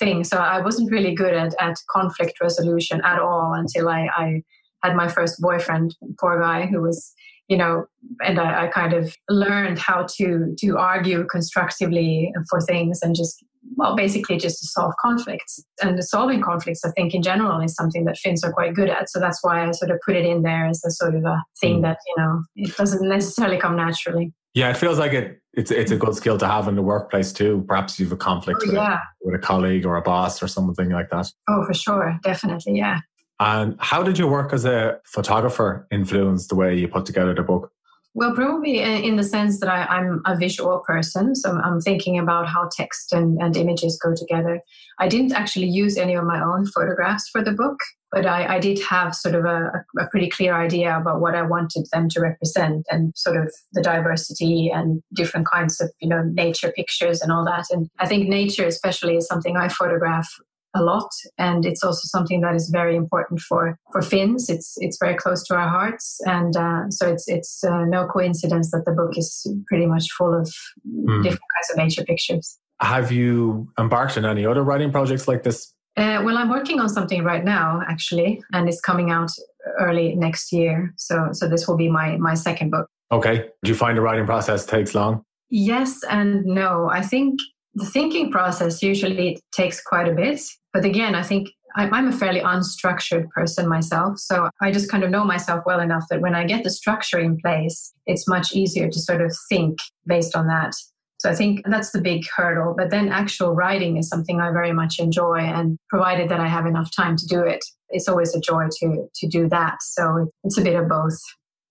thing. 0.00 0.24
So 0.24 0.36
i 0.36 0.60
wasn't 0.60 0.90
really 0.90 1.14
good 1.14 1.34
at, 1.34 1.54
at 1.60 1.76
conflict 1.88 2.40
resolution 2.40 3.00
at 3.04 3.20
all 3.20 3.54
until 3.54 3.88
I, 3.88 4.08
I 4.16 4.42
had 4.82 4.96
my 4.96 5.06
first 5.06 5.40
boyfriend 5.40 5.94
poor 6.18 6.40
guy 6.40 6.66
who 6.66 6.80
was 6.80 7.14
you 7.48 7.56
know 7.56 7.84
and 8.26 8.40
I, 8.40 8.64
I 8.64 8.66
kind 8.68 8.92
of 8.92 9.14
learned 9.28 9.78
how 9.78 10.06
to 10.16 10.54
to 10.58 10.78
argue 10.78 11.24
constructively 11.26 12.32
for 12.48 12.60
things 12.60 13.00
and 13.02 13.14
just 13.14 13.44
well, 13.76 13.96
basically 13.96 14.36
just 14.36 14.58
to 14.60 14.66
solve 14.66 14.92
conflicts. 15.00 15.62
And 15.82 16.02
solving 16.04 16.42
conflicts, 16.42 16.84
I 16.84 16.90
think, 16.90 17.14
in 17.14 17.22
general, 17.22 17.60
is 17.60 17.74
something 17.74 18.04
that 18.04 18.18
Finns 18.18 18.44
are 18.44 18.52
quite 18.52 18.74
good 18.74 18.88
at. 18.88 19.10
So 19.10 19.20
that's 19.20 19.42
why 19.42 19.66
I 19.66 19.70
sort 19.72 19.90
of 19.90 19.98
put 20.04 20.16
it 20.16 20.24
in 20.24 20.42
there 20.42 20.66
as 20.66 20.84
a 20.84 20.90
sort 20.90 21.14
of 21.14 21.24
a 21.24 21.42
thing 21.60 21.78
mm. 21.78 21.82
that, 21.82 21.98
you 22.06 22.22
know, 22.22 22.42
it 22.56 22.76
doesn't 22.76 23.08
necessarily 23.08 23.58
come 23.58 23.76
naturally. 23.76 24.32
Yeah, 24.54 24.70
it 24.70 24.76
feels 24.76 24.98
like 24.98 25.12
it. 25.12 25.40
It's 25.52 25.72
it's 25.72 25.90
a 25.90 25.96
good 25.96 26.14
skill 26.14 26.38
to 26.38 26.46
have 26.46 26.68
in 26.68 26.76
the 26.76 26.82
workplace 26.82 27.32
too. 27.32 27.64
Perhaps 27.66 27.98
you 27.98 28.06
have 28.06 28.12
a 28.12 28.16
conflict 28.16 28.62
oh, 28.66 28.72
yeah. 28.72 29.00
with, 29.20 29.32
with 29.32 29.42
a 29.42 29.44
colleague 29.44 29.84
or 29.84 29.96
a 29.96 30.02
boss 30.02 30.42
or 30.42 30.48
something 30.48 30.90
like 30.90 31.10
that. 31.10 31.26
Oh, 31.48 31.64
for 31.64 31.74
sure, 31.74 32.18
definitely, 32.22 32.76
yeah. 32.76 33.00
And 33.40 33.74
how 33.80 34.02
did 34.02 34.18
your 34.18 34.30
work 34.30 34.52
as 34.52 34.64
a 34.64 35.00
photographer 35.04 35.88
influence 35.90 36.46
the 36.46 36.54
way 36.54 36.76
you 36.76 36.88
put 36.88 37.06
together 37.06 37.34
the 37.34 37.42
book? 37.42 37.72
Well, 38.12 38.34
probably 38.34 38.80
in 38.80 39.14
the 39.14 39.22
sense 39.22 39.60
that 39.60 39.68
I, 39.68 40.00
am 40.00 40.20
a 40.26 40.36
visual 40.36 40.80
person. 40.80 41.36
So 41.36 41.52
I'm 41.52 41.80
thinking 41.80 42.18
about 42.18 42.48
how 42.48 42.68
text 42.76 43.12
and, 43.12 43.40
and 43.40 43.56
images 43.56 44.00
go 44.02 44.14
together. 44.16 44.62
I 44.98 45.06
didn't 45.06 45.32
actually 45.32 45.68
use 45.68 45.96
any 45.96 46.14
of 46.14 46.24
my 46.24 46.42
own 46.42 46.66
photographs 46.66 47.28
for 47.28 47.44
the 47.44 47.52
book, 47.52 47.78
but 48.10 48.26
I, 48.26 48.56
I 48.56 48.58
did 48.58 48.80
have 48.82 49.14
sort 49.14 49.36
of 49.36 49.44
a, 49.44 49.84
a, 50.00 50.06
pretty 50.08 50.28
clear 50.28 50.54
idea 50.54 50.98
about 50.98 51.20
what 51.20 51.36
I 51.36 51.42
wanted 51.42 51.86
them 51.92 52.08
to 52.08 52.20
represent 52.20 52.84
and 52.90 53.16
sort 53.16 53.36
of 53.36 53.52
the 53.72 53.82
diversity 53.82 54.70
and 54.74 55.02
different 55.14 55.46
kinds 55.46 55.80
of, 55.80 55.92
you 56.00 56.08
know, 56.08 56.22
nature 56.24 56.72
pictures 56.74 57.22
and 57.22 57.30
all 57.30 57.44
that. 57.44 57.66
And 57.70 57.88
I 58.00 58.06
think 58.06 58.28
nature, 58.28 58.66
especially, 58.66 59.16
is 59.18 59.28
something 59.28 59.56
I 59.56 59.68
photograph 59.68 60.28
a 60.74 60.82
lot 60.82 61.08
and 61.38 61.66
it's 61.66 61.82
also 61.82 62.02
something 62.04 62.40
that 62.42 62.54
is 62.54 62.70
very 62.70 62.94
important 62.94 63.40
for 63.40 63.76
for 63.92 64.02
Finns 64.02 64.48
it's 64.48 64.74
it's 64.78 64.98
very 65.00 65.16
close 65.16 65.42
to 65.44 65.54
our 65.54 65.68
hearts 65.68 66.18
and 66.26 66.56
uh, 66.56 66.88
so 66.90 67.08
it's 67.08 67.26
it's 67.28 67.64
uh, 67.64 67.84
no 67.86 68.06
coincidence 68.06 68.70
that 68.70 68.84
the 68.84 68.92
book 68.92 69.16
is 69.16 69.46
pretty 69.66 69.86
much 69.86 70.06
full 70.16 70.32
of 70.32 70.48
mm. 70.86 71.22
different 71.22 71.50
kinds 71.56 71.70
of 71.70 71.76
nature 71.76 72.04
pictures 72.04 72.58
have 72.80 73.12
you 73.12 73.70
embarked 73.78 74.16
on 74.16 74.24
any 74.24 74.46
other 74.46 74.62
writing 74.62 74.90
projects 74.90 75.28
like 75.28 75.42
this? 75.42 75.72
Uh, 75.96 76.22
well, 76.24 76.38
I'm 76.38 76.48
working 76.48 76.80
on 76.80 76.88
something 76.88 77.24
right 77.24 77.44
now, 77.44 77.82
actually, 77.86 78.42
and 78.52 78.68
it's 78.68 78.80
coming 78.80 79.10
out 79.10 79.30
early 79.78 80.14
next 80.14 80.52
year. 80.52 80.94
So, 80.96 81.28
so 81.32 81.48
this 81.48 81.68
will 81.68 81.76
be 81.76 81.90
my 81.90 82.16
my 82.16 82.34
second 82.34 82.70
book. 82.70 82.86
Okay. 83.12 83.48
Do 83.62 83.68
you 83.70 83.74
find 83.74 83.98
the 83.98 84.02
writing 84.02 84.24
process 84.24 84.64
takes 84.64 84.94
long? 84.94 85.22
Yes 85.50 86.00
and 86.08 86.44
no. 86.44 86.88
I 86.90 87.02
think 87.02 87.40
the 87.74 87.84
thinking 87.84 88.30
process 88.30 88.82
usually 88.82 89.40
takes 89.52 89.82
quite 89.82 90.08
a 90.08 90.12
bit, 90.12 90.40
but 90.72 90.84
again, 90.84 91.14
I 91.14 91.22
think 91.22 91.50
I'm 91.76 92.08
a 92.08 92.12
fairly 92.12 92.40
unstructured 92.40 93.28
person 93.30 93.68
myself. 93.68 94.18
So 94.18 94.48
I 94.60 94.72
just 94.72 94.90
kind 94.90 95.04
of 95.04 95.10
know 95.10 95.24
myself 95.24 95.62
well 95.66 95.80
enough 95.80 96.04
that 96.10 96.20
when 96.20 96.34
I 96.34 96.44
get 96.44 96.64
the 96.64 96.70
structure 96.70 97.18
in 97.18 97.38
place, 97.38 97.92
it's 98.06 98.26
much 98.26 98.52
easier 98.54 98.88
to 98.88 98.98
sort 98.98 99.20
of 99.20 99.36
think 99.48 99.78
based 100.06 100.34
on 100.34 100.46
that. 100.48 100.74
So 101.18 101.30
I 101.30 101.34
think 101.34 101.62
that's 101.66 101.90
the 101.90 102.00
big 102.00 102.24
hurdle. 102.34 102.74
But 102.76 102.90
then 102.90 103.10
actual 103.10 103.54
writing 103.54 103.98
is 103.98 104.08
something 104.08 104.40
I 104.40 104.50
very 104.50 104.72
much 104.72 104.98
enjoy. 104.98 105.38
And 105.38 105.78
provided 105.88 106.28
that 106.30 106.40
I 106.40 106.48
have 106.48 106.66
enough 106.66 106.90
time 106.94 107.16
to 107.16 107.26
do 107.26 107.40
it, 107.42 107.62
it's 107.90 108.08
always 108.08 108.34
a 108.34 108.40
joy 108.40 108.66
to, 108.80 109.06
to 109.14 109.28
do 109.28 109.48
that. 109.50 109.76
So 109.82 110.30
it's 110.44 110.58
a 110.58 110.62
bit 110.62 110.76
of 110.76 110.88
both. 110.88 111.18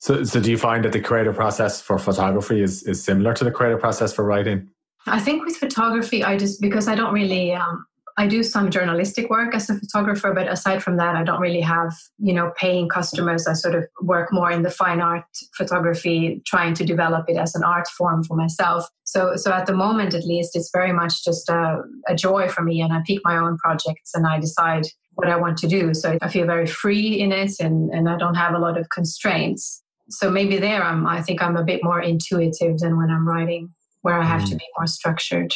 So, 0.02 0.24
so 0.24 0.40
do 0.40 0.50
you 0.50 0.58
find 0.58 0.86
that 0.86 0.94
the 0.94 1.02
creative 1.02 1.36
process 1.36 1.82
for 1.82 1.98
photography 1.98 2.62
is, 2.62 2.84
is 2.84 3.04
similar 3.04 3.34
to 3.34 3.44
the 3.44 3.52
creative 3.52 3.82
process 3.82 4.14
for 4.14 4.24
writing? 4.24 4.70
I 5.08 5.20
think 5.20 5.46
with 5.46 5.58
photography, 5.58 6.24
I 6.24 6.38
just, 6.38 6.62
because 6.62 6.88
I 6.88 6.96
don't 6.96 7.14
really, 7.14 7.54
um, 7.54 7.86
I 8.20 8.28
do 8.28 8.44
some 8.44 8.70
journalistic 8.70 9.30
work 9.30 9.56
as 9.56 9.70
a 9.70 9.76
photographer, 9.76 10.34
but 10.34 10.50
aside 10.50 10.84
from 10.84 10.98
that, 10.98 11.16
I 11.16 11.24
don't 11.24 11.40
really 11.40 11.62
have, 11.62 11.94
you 12.18 12.34
know, 12.34 12.52
paying 12.58 12.90
customers. 12.90 13.48
I 13.48 13.54
sort 13.54 13.76
of 13.76 13.86
work 14.02 14.34
more 14.34 14.52
in 14.52 14.62
the 14.62 14.70
fine 14.70 15.00
art 15.00 15.24
photography, 15.56 16.42
trying 16.46 16.74
to 16.74 16.86
develop 16.86 17.30
it 17.30 17.38
as 17.38 17.56
an 17.56 17.64
art 17.64 17.88
form 17.88 18.26
for 18.26 18.36
myself. 18.36 18.86
So, 19.06 19.38
so 19.38 19.54
at 19.54 19.68
the 19.68 19.74
moment, 19.74 20.14
at 20.14 20.26
least, 20.26 20.58
it's 20.58 20.70
very 20.74 20.92
much 20.92 21.24
just 21.24 21.48
a, 21.48 21.82
a 22.10 22.16
joy 22.16 22.50
for 22.50 22.62
me, 22.62 22.82
and 22.82 22.92
I 22.92 23.02
pick 23.08 23.20
my 23.24 23.38
own 23.38 23.58
projects 23.58 24.12
and 24.14 24.28
I 24.28 24.38
decide 24.38 24.84
what 25.14 25.30
I 25.30 25.38
want 25.38 25.58
to 25.60 25.68
do. 25.70 25.94
So 25.94 26.18
I 26.22 26.28
feel 26.28 26.46
very 26.46 26.68
free 26.68 27.22
in 27.22 27.32
it, 27.32 27.54
and 27.62 27.90
and 27.92 28.10
I 28.10 28.18
don't 28.18 28.36
have 28.36 28.54
a 28.54 28.60
lot 28.60 28.78
of 28.78 28.90
constraints. 28.90 29.82
So 30.10 30.30
maybe 30.30 30.58
there, 30.58 30.84
I'm. 30.84 31.08
I 31.08 31.22
think 31.22 31.42
I'm 31.42 31.56
a 31.56 31.64
bit 31.64 31.86
more 31.86 32.02
intuitive 32.02 32.80
than 32.80 32.98
when 32.98 33.12
I'm 33.12 33.26
writing, 33.26 33.74
where 34.02 34.20
I 34.20 34.26
have 34.26 34.42
mm. 34.42 34.50
to 34.50 34.56
be 34.58 34.66
more 34.78 34.88
structured. 34.88 35.54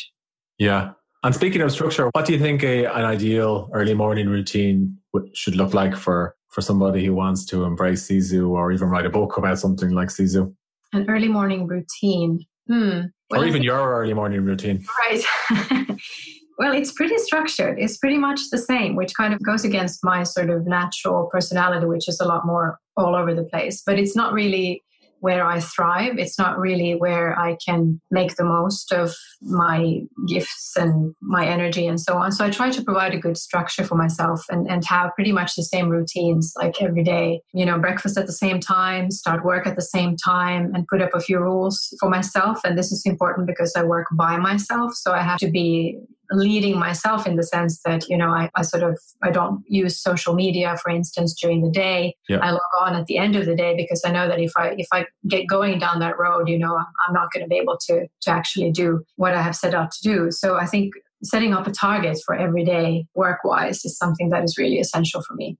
Yeah, 0.57 0.91
and 1.23 1.33
speaking 1.33 1.61
of 1.61 1.71
structure, 1.71 2.09
what 2.11 2.25
do 2.25 2.33
you 2.33 2.39
think 2.39 2.63
a, 2.63 2.85
an 2.85 3.05
ideal 3.05 3.69
early 3.73 3.93
morning 3.93 4.27
routine 4.27 4.97
should 5.33 5.55
look 5.55 5.73
like 5.73 5.95
for, 5.95 6.35
for 6.49 6.61
somebody 6.61 7.05
who 7.05 7.13
wants 7.13 7.45
to 7.45 7.63
embrace 7.63 8.07
Sisu 8.07 8.49
or 8.49 8.71
even 8.71 8.89
write 8.89 9.05
a 9.05 9.09
book 9.09 9.37
about 9.37 9.57
something 9.57 9.91
like 9.91 10.09
Sisu? 10.09 10.53
An 10.91 11.09
early 11.09 11.29
morning 11.29 11.65
routine. 11.65 12.45
Hmm. 12.67 13.01
Well, 13.29 13.41
or 13.41 13.45
even 13.45 13.63
your 13.63 13.99
early 13.99 14.13
morning 14.13 14.43
routine. 14.43 14.85
Right. 14.99 15.23
well, 16.59 16.73
it's 16.73 16.91
pretty 16.91 17.17
structured. 17.17 17.79
It's 17.79 17.97
pretty 17.97 18.17
much 18.17 18.41
the 18.51 18.57
same, 18.57 18.95
which 18.95 19.13
kind 19.15 19.33
of 19.33 19.41
goes 19.43 19.63
against 19.63 20.03
my 20.03 20.23
sort 20.23 20.49
of 20.49 20.67
natural 20.67 21.29
personality, 21.31 21.85
which 21.85 22.07
is 22.07 22.19
a 22.19 22.25
lot 22.25 22.45
more 22.45 22.79
all 22.97 23.15
over 23.15 23.33
the 23.33 23.45
place. 23.45 23.81
But 23.85 23.97
it's 23.97 24.15
not 24.15 24.33
really 24.33 24.83
where 25.23 25.47
I 25.47 25.61
thrive. 25.61 26.17
It's 26.17 26.37
not 26.37 26.59
really 26.59 26.95
where 26.95 27.39
I 27.39 27.55
can 27.65 28.01
make 28.11 28.35
the 28.35 28.43
most 28.43 28.91
of 28.91 29.15
my 29.41 30.01
gifts 30.27 30.73
and 30.75 31.15
my 31.21 31.47
energy 31.47 31.87
and 31.87 31.97
so 31.97 32.17
on. 32.17 32.33
So 32.33 32.43
I 32.43 32.49
try 32.49 32.69
to 32.71 32.83
provide 32.83 33.13
a 33.13 33.17
good 33.17 33.37
structure 33.37 33.85
for 33.85 33.95
myself 33.95 34.43
and, 34.49 34.69
and 34.69 34.83
have 34.83 35.11
pretty 35.15 35.31
much 35.31 35.55
the 35.55 35.63
same 35.63 35.87
routines 35.87 36.51
like 36.57 36.81
every 36.81 37.05
day. 37.05 37.39
You 37.53 37.65
know, 37.65 37.79
breakfast 37.79 38.17
at 38.17 38.25
the 38.25 38.33
same 38.33 38.59
time, 38.59 39.11
start 39.11 39.45
work 39.45 39.65
at 39.65 39.77
the 39.77 39.81
same 39.81 40.17
time, 40.17 40.75
and 40.75 40.85
put 40.89 41.01
up 41.01 41.11
a 41.13 41.21
few 41.21 41.39
rules 41.39 41.95
for 42.01 42.09
myself. 42.09 42.59
And 42.65 42.77
this 42.77 42.91
is 42.91 43.03
important 43.05 43.47
because 43.47 43.71
I 43.77 43.83
work 43.83 44.07
by 44.11 44.35
myself. 44.35 44.93
So 44.93 45.13
I 45.13 45.21
have 45.21 45.39
to 45.39 45.49
be 45.49 45.99
leading 46.31 46.79
myself 46.79 47.27
in 47.27 47.35
the 47.35 47.43
sense 47.43 47.81
that 47.85 48.07
you 48.09 48.17
know 48.17 48.29
I, 48.29 48.49
I, 48.55 48.61
sort 48.61 48.83
of 48.83 48.99
i 49.21 49.29
don't 49.29 49.63
use 49.67 49.99
social 49.99 50.33
media 50.33 50.75
for 50.81 50.89
instance 50.89 51.33
during 51.33 51.61
the 51.61 51.69
day 51.69 52.15
yeah. 52.29 52.39
i 52.39 52.51
log 52.51 52.61
on 52.81 52.95
at 52.95 53.05
the 53.07 53.17
end 53.17 53.35
of 53.35 53.45
the 53.45 53.55
day 53.55 53.75
because 53.75 54.01
i 54.05 54.11
know 54.11 54.27
that 54.27 54.39
if 54.39 54.51
i 54.57 54.69
if 54.77 54.87
i 54.91 55.05
get 55.27 55.47
going 55.47 55.79
down 55.79 55.99
that 55.99 56.17
road 56.17 56.47
you 56.47 56.57
know 56.57 56.75
i'm 56.77 57.13
not 57.13 57.31
going 57.31 57.43
to 57.43 57.49
be 57.49 57.57
able 57.57 57.77
to 57.77 58.07
to 58.21 58.31
actually 58.31 58.71
do 58.71 59.03
what 59.17 59.33
i 59.33 59.41
have 59.41 59.55
set 59.55 59.73
out 59.73 59.91
to 59.91 60.01
do 60.01 60.31
so 60.31 60.55
i 60.55 60.65
think 60.65 60.93
setting 61.23 61.53
up 61.53 61.67
a 61.67 61.71
target 61.71 62.17
for 62.25 62.35
every 62.35 62.63
day 62.63 63.05
work 63.15 63.39
wise 63.43 63.83
is 63.85 63.97
something 63.97 64.29
that 64.29 64.43
is 64.43 64.57
really 64.57 64.79
essential 64.79 65.21
for 65.21 65.33
me 65.35 65.57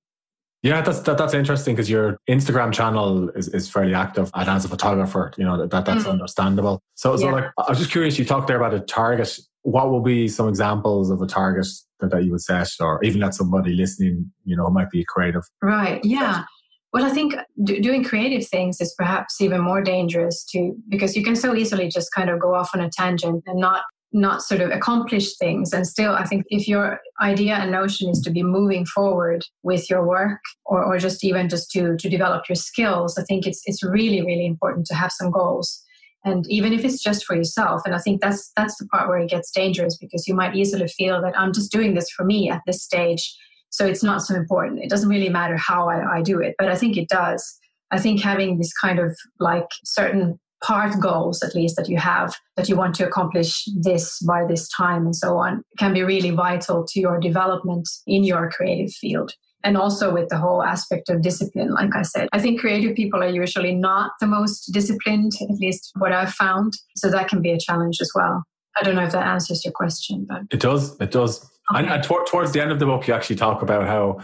yeah, 0.63 0.79
that's 0.79 1.01
that, 1.01 1.17
that's 1.17 1.33
interesting 1.33 1.75
because 1.75 1.89
your 1.89 2.17
Instagram 2.29 2.71
channel 2.71 3.29
is, 3.31 3.49
is 3.49 3.69
fairly 3.69 3.93
active 3.93 4.31
and 4.33 4.49
as 4.49 4.63
a 4.63 4.69
photographer, 4.69 5.33
you 5.35 5.43
know, 5.43 5.57
that, 5.57 5.71
that 5.71 5.85
that's 5.85 6.05
mm. 6.05 6.11
understandable. 6.11 6.81
So, 6.95 7.17
so 7.17 7.25
yeah. 7.25 7.31
like, 7.33 7.43
I 7.57 7.69
was 7.69 7.79
just 7.79 7.91
curious, 7.91 8.17
you 8.17 8.23
talked 8.23 8.47
there 8.47 8.55
about 8.55 8.73
a 8.73 8.79
target 8.79 9.37
what 9.63 9.89
will 9.89 10.01
be 10.01 10.27
some 10.27 10.47
examples 10.47 11.09
of 11.09 11.21
a 11.21 11.27
target 11.27 11.67
that, 11.99 12.11
that 12.11 12.23
you 12.23 12.31
would 12.31 12.41
set 12.41 12.69
or 12.79 13.03
even 13.03 13.21
that 13.21 13.33
somebody 13.33 13.73
listening 13.73 14.31
you 14.45 14.55
know 14.55 14.69
might 14.69 14.89
be 14.89 15.05
creative 15.07 15.43
right 15.61 16.03
yeah. 16.03 16.43
Well 16.91 17.05
i 17.05 17.09
think 17.09 17.33
do, 17.63 17.79
doing 17.81 18.03
creative 18.03 18.47
things 18.47 18.79
is 18.79 18.93
perhaps 18.97 19.41
even 19.41 19.61
more 19.61 19.81
dangerous 19.81 20.43
too 20.43 20.75
because 20.89 21.15
you 21.15 21.23
can 21.23 21.35
so 21.35 21.55
easily 21.55 21.87
just 21.87 22.13
kind 22.13 22.29
of 22.29 22.39
go 22.39 22.53
off 22.53 22.71
on 22.75 22.81
a 22.81 22.89
tangent 22.89 23.43
and 23.47 23.59
not 23.59 23.83
not 24.13 24.43
sort 24.43 24.61
of 24.61 24.69
accomplish 24.69 25.35
things. 25.37 25.73
And 25.73 25.87
still 25.87 26.13
i 26.13 26.23
think 26.23 26.45
if 26.49 26.67
your 26.67 26.99
idea 27.21 27.55
and 27.55 27.71
notion 27.71 28.09
is 28.09 28.19
to 28.21 28.31
be 28.31 28.43
moving 28.43 28.85
forward 28.85 29.43
with 29.63 29.89
your 29.89 30.05
work 30.07 30.39
or, 30.65 30.83
or 30.83 30.97
just 30.99 31.23
even 31.23 31.49
just 31.49 31.71
to 31.71 31.97
to 31.97 32.09
develop 32.09 32.47
your 32.47 32.55
skills 32.55 33.17
i 33.17 33.23
think 33.23 33.47
it's 33.47 33.61
it's 33.65 33.83
really 33.83 34.21
really 34.21 34.45
important 34.45 34.85
to 34.87 34.93
have 34.93 35.11
some 35.11 35.31
goals 35.31 35.82
and 36.25 36.45
even 36.49 36.73
if 36.73 36.85
it's 36.85 37.01
just 37.01 37.25
for 37.25 37.35
yourself 37.35 37.81
and 37.85 37.95
i 37.95 37.99
think 37.99 38.21
that's 38.21 38.51
that's 38.55 38.77
the 38.77 38.85
part 38.87 39.07
where 39.07 39.19
it 39.19 39.29
gets 39.29 39.51
dangerous 39.51 39.97
because 39.97 40.27
you 40.27 40.33
might 40.33 40.55
easily 40.55 40.87
feel 40.87 41.21
that 41.21 41.37
i'm 41.37 41.53
just 41.53 41.71
doing 41.71 41.93
this 41.93 42.09
for 42.09 42.23
me 42.23 42.49
at 42.49 42.61
this 42.65 42.83
stage 42.83 43.35
so 43.73 43.87
it's 43.87 44.03
not 44.03 44.21
so 44.21 44.35
important. 44.35 44.83
It 44.83 44.89
doesn't 44.89 45.09
really 45.09 45.29
matter 45.29 45.57
how 45.57 45.89
I, 45.89 46.17
I 46.17 46.21
do 46.21 46.39
it. 46.39 46.55
But 46.57 46.69
i 46.69 46.75
think 46.75 46.95
it 46.95 47.09
does. 47.09 47.43
I 47.91 47.99
think 47.99 48.21
having 48.21 48.57
this 48.57 48.71
kind 48.73 48.99
of 48.99 49.17
like 49.39 49.67
certain 49.83 50.39
part 50.63 50.97
goals 50.99 51.43
at 51.43 51.53
least 51.53 51.75
that 51.75 51.89
you 51.89 51.97
have 51.97 52.33
that 52.55 52.69
you 52.69 52.77
want 52.77 52.95
to 52.95 53.05
accomplish 53.05 53.65
this 53.81 54.19
by 54.21 54.45
this 54.47 54.69
time 54.69 55.05
and 55.05 55.15
so 55.15 55.37
on 55.37 55.61
can 55.77 55.93
be 55.93 56.03
really 56.03 56.29
vital 56.29 56.85
to 56.87 57.01
your 57.01 57.19
development 57.19 57.85
in 58.07 58.23
your 58.23 58.49
creative 58.49 58.89
field 58.93 59.33
and 59.63 59.77
also 59.77 60.13
with 60.13 60.29
the 60.29 60.37
whole 60.37 60.63
aspect 60.63 61.09
of 61.09 61.21
discipline 61.21 61.73
like 61.73 61.95
i 61.95 62.01
said 62.01 62.27
i 62.33 62.39
think 62.39 62.59
creative 62.59 62.95
people 62.95 63.21
are 63.23 63.29
usually 63.29 63.73
not 63.73 64.11
the 64.19 64.27
most 64.27 64.71
disciplined 64.71 65.31
at 65.41 65.57
least 65.57 65.91
what 65.97 66.11
i've 66.11 66.33
found 66.33 66.73
so 66.95 67.09
that 67.09 67.27
can 67.27 67.41
be 67.41 67.51
a 67.51 67.59
challenge 67.59 67.97
as 68.01 68.11
well 68.13 68.43
i 68.77 68.83
don't 68.83 68.95
know 68.95 69.03
if 69.03 69.11
that 69.11 69.25
answers 69.25 69.63
your 69.63 69.71
question 69.71 70.25
but 70.27 70.41
it 70.51 70.59
does 70.59 70.99
it 70.99 71.11
does 71.11 71.43
okay. 71.71 71.81
and, 71.81 71.89
and 71.89 72.03
towards 72.03 72.51
the 72.51 72.61
end 72.61 72.71
of 72.71 72.79
the 72.79 72.85
book 72.85 73.07
you 73.07 73.13
actually 73.13 73.35
talk 73.35 73.61
about 73.61 73.85
how 73.85 74.19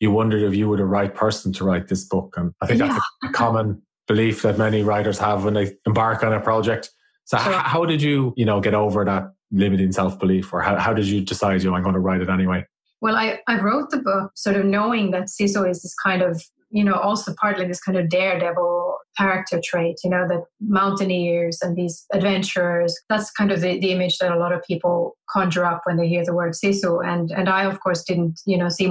you 0.00 0.10
wondered 0.10 0.42
if 0.42 0.54
you 0.54 0.68
were 0.68 0.76
the 0.76 0.84
right 0.84 1.14
person 1.14 1.52
to 1.52 1.64
write 1.64 1.88
this 1.88 2.04
book 2.04 2.34
and 2.36 2.52
i 2.60 2.66
think 2.66 2.80
yeah. 2.80 2.88
that's 2.88 3.04
a, 3.24 3.28
common 3.32 3.80
belief 4.06 4.42
that 4.42 4.58
many 4.58 4.82
writers 4.82 5.18
have 5.18 5.44
when 5.44 5.54
they 5.54 5.72
embark 5.86 6.22
on 6.22 6.32
a 6.32 6.40
project 6.40 6.90
so 7.24 7.38
sure. 7.38 7.52
how 7.52 7.84
did 7.84 8.02
you 8.02 8.34
you 8.36 8.44
know 8.44 8.60
get 8.60 8.74
over 8.74 9.04
that 9.04 9.32
limiting 9.50 9.92
self-belief 9.92 10.52
or 10.52 10.60
how, 10.60 10.76
how 10.76 10.92
did 10.92 11.06
you 11.06 11.20
decide 11.20 11.62
you 11.62 11.70
know 11.70 11.76
i'm 11.76 11.82
going 11.82 11.94
to 11.94 12.00
write 12.00 12.20
it 12.20 12.28
anyway 12.28 12.64
well, 13.04 13.16
I, 13.16 13.38
I 13.46 13.60
wrote 13.60 13.90
the 13.90 13.98
book 13.98 14.32
sort 14.34 14.56
of 14.56 14.64
knowing 14.64 15.10
that 15.10 15.24
Sisu 15.24 15.68
is 15.68 15.82
this 15.82 15.94
kind 15.94 16.22
of, 16.22 16.42
you 16.70 16.82
know, 16.82 16.94
also 16.94 17.34
partly 17.38 17.66
this 17.66 17.82
kind 17.82 17.98
of 17.98 18.08
daredevil 18.08 18.96
character 19.18 19.60
trait, 19.62 19.96
you 20.02 20.08
know, 20.08 20.26
that 20.26 20.44
mountaineers 20.62 21.60
and 21.60 21.76
these 21.76 22.06
adventurers, 22.14 22.98
that's 23.10 23.30
kind 23.30 23.52
of 23.52 23.60
the, 23.60 23.78
the 23.78 23.92
image 23.92 24.16
that 24.20 24.32
a 24.32 24.38
lot 24.38 24.54
of 24.54 24.62
people 24.62 25.18
conjure 25.28 25.66
up 25.66 25.82
when 25.84 25.98
they 25.98 26.08
hear 26.08 26.24
the 26.24 26.32
word 26.32 26.54
Sisu. 26.54 27.06
And, 27.06 27.30
and 27.30 27.46
I, 27.46 27.64
of 27.64 27.78
course, 27.80 28.02
didn't, 28.04 28.40
you 28.46 28.56
know, 28.56 28.70
see 28.70 28.88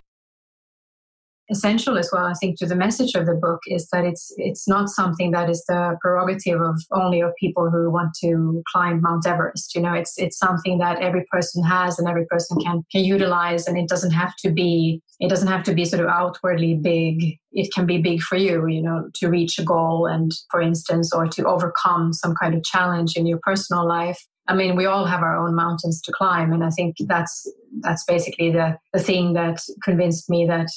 essential 1.50 1.98
as 1.98 2.10
well 2.14 2.26
i 2.26 2.34
think 2.34 2.58
to 2.58 2.66
the 2.66 2.76
message 2.76 3.16
of 3.16 3.26
the 3.26 3.34
book 3.34 3.60
is 3.68 3.88
that 3.92 4.06
it's 4.06 4.34
it's 4.38 4.68
not 4.68 4.90
something 4.90 5.32
that 5.32 5.50
is 5.50 5.64
the 5.68 5.98
prerogative 6.02 6.62
of 6.62 6.80
only 6.92 7.20
of 7.22 7.32
people 7.40 7.70
who 7.70 7.90
want 7.90 8.10
to 8.22 8.64
climb 8.72 9.02
mount 9.02 9.28
everest 9.28 9.74
you 9.76 9.82
know? 9.82 9.94
It's 9.94 10.14
it's 10.18 10.38
something 10.38 10.78
that 10.80 11.02
every 11.02 11.26
person 11.32 11.64
has 11.64 12.00
and 12.00 12.08
every 12.08 12.26
person 12.26 12.58
can 12.60 12.84
can 12.92 13.04
utilize 13.04 13.68
and 13.68 13.78
it 13.78 13.88
doesn't 13.88 14.12
have 14.12 14.36
to 14.38 14.52
be 14.52 15.02
it 15.20 15.30
doesn't 15.30 15.48
have 15.48 15.64
to 15.64 15.74
be 15.74 15.86
sort 15.86 16.04
of 16.04 16.10
outwardly 16.10 16.76
big. 16.76 17.38
It 17.52 17.72
can 17.74 17.86
be 17.86 18.02
big 18.02 18.22
for 18.22 18.38
you 18.38 18.68
you 18.68 18.82
know 18.82 19.10
to 19.16 19.30
reach 19.30 19.60
a 19.60 19.64
goal 19.64 20.06
and 20.06 20.32
for 20.50 20.62
instance 20.62 21.14
or 21.14 21.28
to 21.28 21.46
overcome 21.46 22.14
some 22.14 22.36
kind 22.36 22.54
of 22.56 22.64
challenge 22.64 23.16
in 23.16 23.26
your 23.26 23.40
personal 23.44 23.88
life. 23.88 24.20
I 24.48 24.56
mean, 24.56 24.76
we 24.76 24.86
all 24.86 25.06
have 25.06 25.22
our 25.22 25.38
own 25.38 25.56
mountains 25.56 26.02
to 26.02 26.12
climb, 26.12 26.52
and 26.52 26.66
I 26.66 26.70
think 26.70 26.96
that's 27.00 27.50
that's 27.80 28.04
basically 28.04 28.52
the 28.52 28.78
the 28.92 29.00
thing 29.00 29.34
that 29.34 29.62
convinced 29.84 30.30
me 30.30 30.46
that 30.48 30.68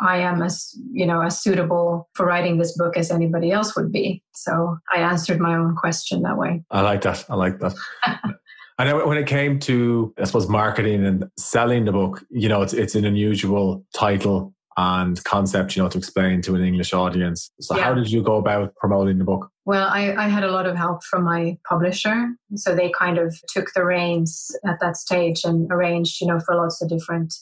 I 0.00 0.18
am 0.18 0.42
as 0.42 0.76
you 0.92 1.06
know 1.06 1.20
as 1.20 1.40
suitable 1.40 2.08
for 2.14 2.26
writing 2.26 2.58
this 2.58 2.76
book 2.76 2.96
as 2.96 3.10
anybody 3.10 3.52
else 3.52 3.76
would 3.76 3.92
be. 3.92 4.22
So 4.32 4.78
I 4.92 4.98
answered 4.98 5.40
my 5.40 5.54
own 5.54 5.76
question 5.76 6.22
that 6.22 6.38
way. 6.38 6.64
I 6.70 6.80
like 6.80 7.02
that. 7.02 7.24
I 7.28 7.34
like 7.34 7.60
that. 7.60 7.74
Know 8.80 9.06
when 9.06 9.18
it 9.18 9.28
came 9.28 9.60
to, 9.60 10.12
I 10.18 10.24
suppose, 10.24 10.48
marketing 10.48 11.06
and 11.06 11.26
selling 11.38 11.84
the 11.84 11.92
book, 11.92 12.24
you 12.28 12.48
know, 12.48 12.60
it's 12.60 12.72
it's 12.72 12.96
an 12.96 13.04
unusual 13.04 13.84
title. 13.94 14.52
and 14.76 15.22
concept, 15.22 15.76
you 15.76 15.82
know, 15.82 15.88
to 15.88 15.96
explain 15.96 16.42
to 16.42 16.56
an 16.56 16.64
English 16.64 16.92
audience. 16.92 17.48
So 17.60 17.76
yeah. 17.76 17.84
how 17.84 17.94
did 17.94 18.10
you 18.10 18.20
go 18.20 18.34
about 18.38 18.74
promoting 18.74 19.18
the 19.18 19.24
book? 19.24 19.48
Well, 19.64 19.86
I, 19.86 20.12
I, 20.16 20.26
had 20.26 20.42
a 20.42 20.50
lot 20.50 20.66
of 20.66 20.76
help 20.76 21.04
from 21.04 21.22
my 21.22 21.56
publisher. 21.68 22.26
So 22.56 22.74
they 22.74 22.90
kind 22.90 23.16
of 23.16 23.32
took 23.48 23.68
the 23.72 23.84
reins 23.84 24.50
at 24.66 24.80
that 24.80 24.96
stage 24.96 25.44
and 25.44 25.70
arranged, 25.70 26.20
you 26.20 26.26
know, 26.26 26.40
for 26.40 26.56
lots 26.56 26.82
of 26.82 26.88
different 26.88 27.32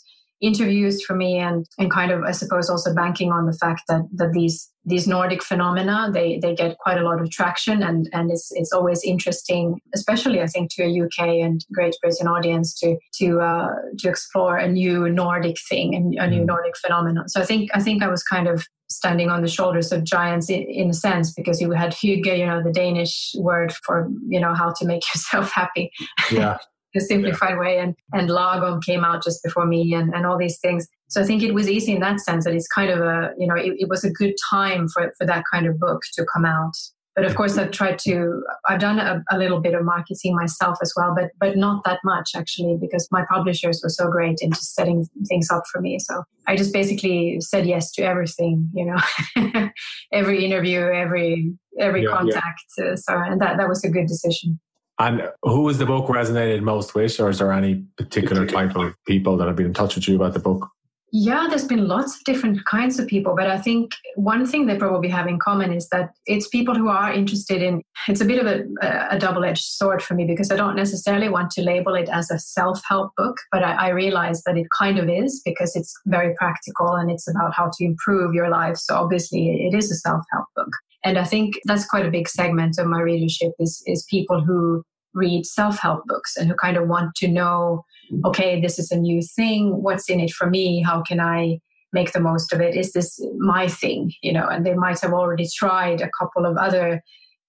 interviews 0.42 1.02
for 1.02 1.14
me 1.14 1.38
and 1.38 1.66
and 1.78 1.90
kind 1.90 2.10
of 2.10 2.22
I 2.24 2.32
suppose 2.32 2.68
also 2.68 2.92
banking 2.94 3.30
on 3.30 3.46
the 3.46 3.52
fact 3.52 3.82
that 3.88 4.02
that 4.14 4.32
these 4.32 4.68
these 4.84 5.06
Nordic 5.06 5.42
phenomena 5.42 6.10
they 6.12 6.38
they 6.42 6.54
get 6.54 6.76
quite 6.78 6.98
a 6.98 7.04
lot 7.04 7.20
of 7.20 7.30
traction 7.30 7.82
and 7.82 8.08
and 8.12 8.30
it's 8.30 8.50
it's 8.52 8.72
always 8.72 9.02
interesting, 9.04 9.80
especially 9.94 10.40
I 10.40 10.46
think 10.46 10.70
to 10.74 10.82
a 10.82 11.04
UK 11.04 11.28
and 11.44 11.64
Great 11.72 11.94
Britain 12.02 12.26
audience 12.26 12.74
to 12.80 12.98
to 13.20 13.40
uh, 13.40 13.68
to 13.98 14.08
explore 14.08 14.56
a 14.56 14.68
new 14.68 15.08
Nordic 15.08 15.56
thing 15.68 15.94
and 15.94 16.14
a 16.16 16.26
new 16.28 16.42
mm. 16.42 16.46
Nordic 16.46 16.76
phenomenon. 16.76 17.28
So 17.28 17.40
I 17.40 17.44
think 17.44 17.70
I 17.74 17.80
think 17.80 18.02
I 18.02 18.08
was 18.08 18.22
kind 18.24 18.48
of 18.48 18.66
standing 18.90 19.30
on 19.30 19.40
the 19.40 19.48
shoulders 19.48 19.90
of 19.90 20.04
giants 20.04 20.50
in, 20.50 20.62
in 20.62 20.90
a 20.90 20.94
sense 20.94 21.32
because 21.32 21.60
you 21.60 21.70
had 21.70 21.92
hygge, 21.92 22.38
you 22.38 22.44
know, 22.44 22.62
the 22.62 22.72
Danish 22.72 23.32
word 23.38 23.72
for 23.72 24.08
you 24.28 24.40
know 24.40 24.54
how 24.54 24.72
to 24.78 24.84
make 24.84 25.02
yourself 25.14 25.52
happy. 25.52 25.92
Yeah. 26.30 26.58
The 26.94 27.00
simplified 27.00 27.52
yeah. 27.52 27.60
way 27.60 27.78
and 27.78 27.94
and 28.12 28.28
lagom 28.28 28.82
came 28.82 29.04
out 29.04 29.22
just 29.22 29.42
before 29.42 29.66
me 29.66 29.94
and 29.94 30.14
and 30.14 30.26
all 30.26 30.38
these 30.38 30.58
things 30.58 30.86
so 31.08 31.20
i 31.20 31.24
think 31.24 31.42
it 31.42 31.54
was 31.54 31.68
easy 31.68 31.92
in 31.92 32.00
that 32.00 32.20
sense 32.20 32.44
that 32.44 32.54
it's 32.54 32.68
kind 32.68 32.90
of 32.90 33.00
a 33.00 33.30
you 33.38 33.46
know 33.46 33.56
it, 33.56 33.74
it 33.78 33.88
was 33.88 34.04
a 34.04 34.10
good 34.10 34.34
time 34.50 34.88
for 34.88 35.12
for 35.18 35.26
that 35.26 35.44
kind 35.52 35.66
of 35.66 35.78
book 35.78 36.02
to 36.14 36.24
come 36.32 36.44
out 36.44 36.74
but 37.14 37.24
of 37.24 37.34
course 37.34 37.58
i've 37.58 37.70
tried 37.70 37.98
to 37.98 38.42
i've 38.68 38.80
done 38.80 38.98
a, 38.98 39.22
a, 39.30 39.38
little 39.38 39.60
bit 39.60 39.74
of 39.74 39.84
marketing 39.84 40.34
myself 40.34 40.78
as 40.82 40.92
well 40.96 41.14
but 41.14 41.30
but 41.38 41.56
not 41.56 41.82
that 41.84 41.98
much 42.04 42.30
actually 42.34 42.76
because 42.80 43.08
my 43.10 43.24
publishers 43.30 43.80
were 43.82 43.90
so 43.90 44.08
great 44.08 44.38
in 44.40 44.50
just 44.50 44.74
setting 44.74 45.06
things 45.28 45.50
up 45.50 45.62
for 45.70 45.80
me 45.80 45.98
so 45.98 46.22
i 46.46 46.56
just 46.56 46.72
basically 46.72 47.38
said 47.40 47.66
yes 47.66 47.90
to 47.92 48.02
everything 48.02 48.68
you 48.74 48.84
know 48.84 49.70
every 50.12 50.44
interview 50.44 50.80
every 50.80 51.52
every 51.78 52.04
yeah, 52.04 52.10
contact 52.10 52.62
yeah. 52.78 52.84
Uh, 52.84 52.96
so 52.96 53.16
and 53.16 53.40
that 53.40 53.56
that 53.56 53.68
was 53.68 53.84
a 53.84 53.90
good 53.90 54.06
decision 54.06 54.58
and 55.02 55.28
who 55.42 55.66
has 55.68 55.78
the 55.78 55.86
book 55.86 56.06
resonated 56.06 56.62
most 56.62 56.94
with, 56.94 57.18
or 57.18 57.30
is 57.30 57.38
there 57.38 57.52
any 57.52 57.84
particular 57.96 58.46
type 58.46 58.76
of 58.76 58.94
people 59.04 59.36
that 59.36 59.48
have 59.48 59.56
been 59.56 59.66
in 59.66 59.74
touch 59.74 59.96
with 59.96 60.06
you 60.06 60.16
about 60.16 60.32
the 60.32 60.38
book? 60.38 60.68
Yeah, 61.14 61.46
there's 61.46 61.66
been 61.66 61.88
lots 61.88 62.16
of 62.16 62.24
different 62.24 62.64
kinds 62.64 62.98
of 62.98 63.06
people, 63.06 63.34
but 63.36 63.46
I 63.46 63.58
think 63.58 63.92
one 64.14 64.46
thing 64.46 64.64
they 64.64 64.78
probably 64.78 65.10
have 65.10 65.26
in 65.26 65.38
common 65.38 65.70
is 65.70 65.86
that 65.90 66.14
it's 66.24 66.48
people 66.48 66.74
who 66.74 66.88
are 66.88 67.12
interested 67.12 67.60
in. 67.60 67.82
It's 68.08 68.22
a 68.22 68.24
bit 68.24 68.38
of 68.38 68.46
a, 68.46 68.64
a 69.10 69.18
double 69.18 69.44
edged 69.44 69.64
sword 69.64 70.02
for 70.02 70.14
me 70.14 70.24
because 70.24 70.50
I 70.50 70.56
don't 70.56 70.74
necessarily 70.74 71.28
want 71.28 71.50
to 71.50 71.62
label 71.62 71.94
it 71.94 72.08
as 72.08 72.30
a 72.30 72.38
self 72.38 72.80
help 72.88 73.10
book, 73.18 73.36
but 73.50 73.62
I, 73.62 73.72
I 73.72 73.88
realize 73.90 74.42
that 74.44 74.56
it 74.56 74.68
kind 74.78 74.98
of 74.98 75.10
is 75.10 75.42
because 75.44 75.76
it's 75.76 75.92
very 76.06 76.34
practical 76.36 76.94
and 76.94 77.10
it's 77.10 77.28
about 77.28 77.52
how 77.52 77.70
to 77.74 77.84
improve 77.84 78.32
your 78.32 78.48
life. 78.48 78.78
So 78.78 78.94
obviously, 78.94 79.66
it 79.66 79.76
is 79.76 79.90
a 79.90 79.96
self 79.96 80.22
help 80.32 80.46
book. 80.56 80.70
And 81.04 81.18
I 81.18 81.24
think 81.24 81.56
that's 81.66 81.84
quite 81.84 82.06
a 82.06 82.10
big 82.10 82.28
segment 82.28 82.78
of 82.78 82.86
my 82.86 83.00
readership 83.00 83.52
is, 83.58 83.82
is 83.86 84.06
people 84.08 84.42
who 84.42 84.82
read 85.14 85.46
self-help 85.46 86.06
books 86.06 86.36
and 86.36 86.48
who 86.48 86.54
kind 86.54 86.76
of 86.76 86.88
want 86.88 87.14
to 87.16 87.28
know, 87.28 87.84
okay, 88.24 88.60
this 88.60 88.78
is 88.78 88.90
a 88.90 88.96
new 88.96 89.20
thing. 89.22 89.82
What's 89.82 90.08
in 90.08 90.20
it 90.20 90.30
for 90.32 90.48
me? 90.48 90.82
How 90.82 91.02
can 91.02 91.20
I 91.20 91.58
make 91.92 92.12
the 92.12 92.20
most 92.20 92.52
of 92.52 92.60
it? 92.60 92.74
Is 92.74 92.92
this 92.92 93.20
my 93.38 93.68
thing? 93.68 94.12
You 94.22 94.32
know, 94.32 94.46
and 94.46 94.64
they 94.64 94.74
might 94.74 95.00
have 95.00 95.12
already 95.12 95.46
tried 95.54 96.00
a 96.00 96.10
couple 96.18 96.46
of 96.46 96.56
other 96.56 97.02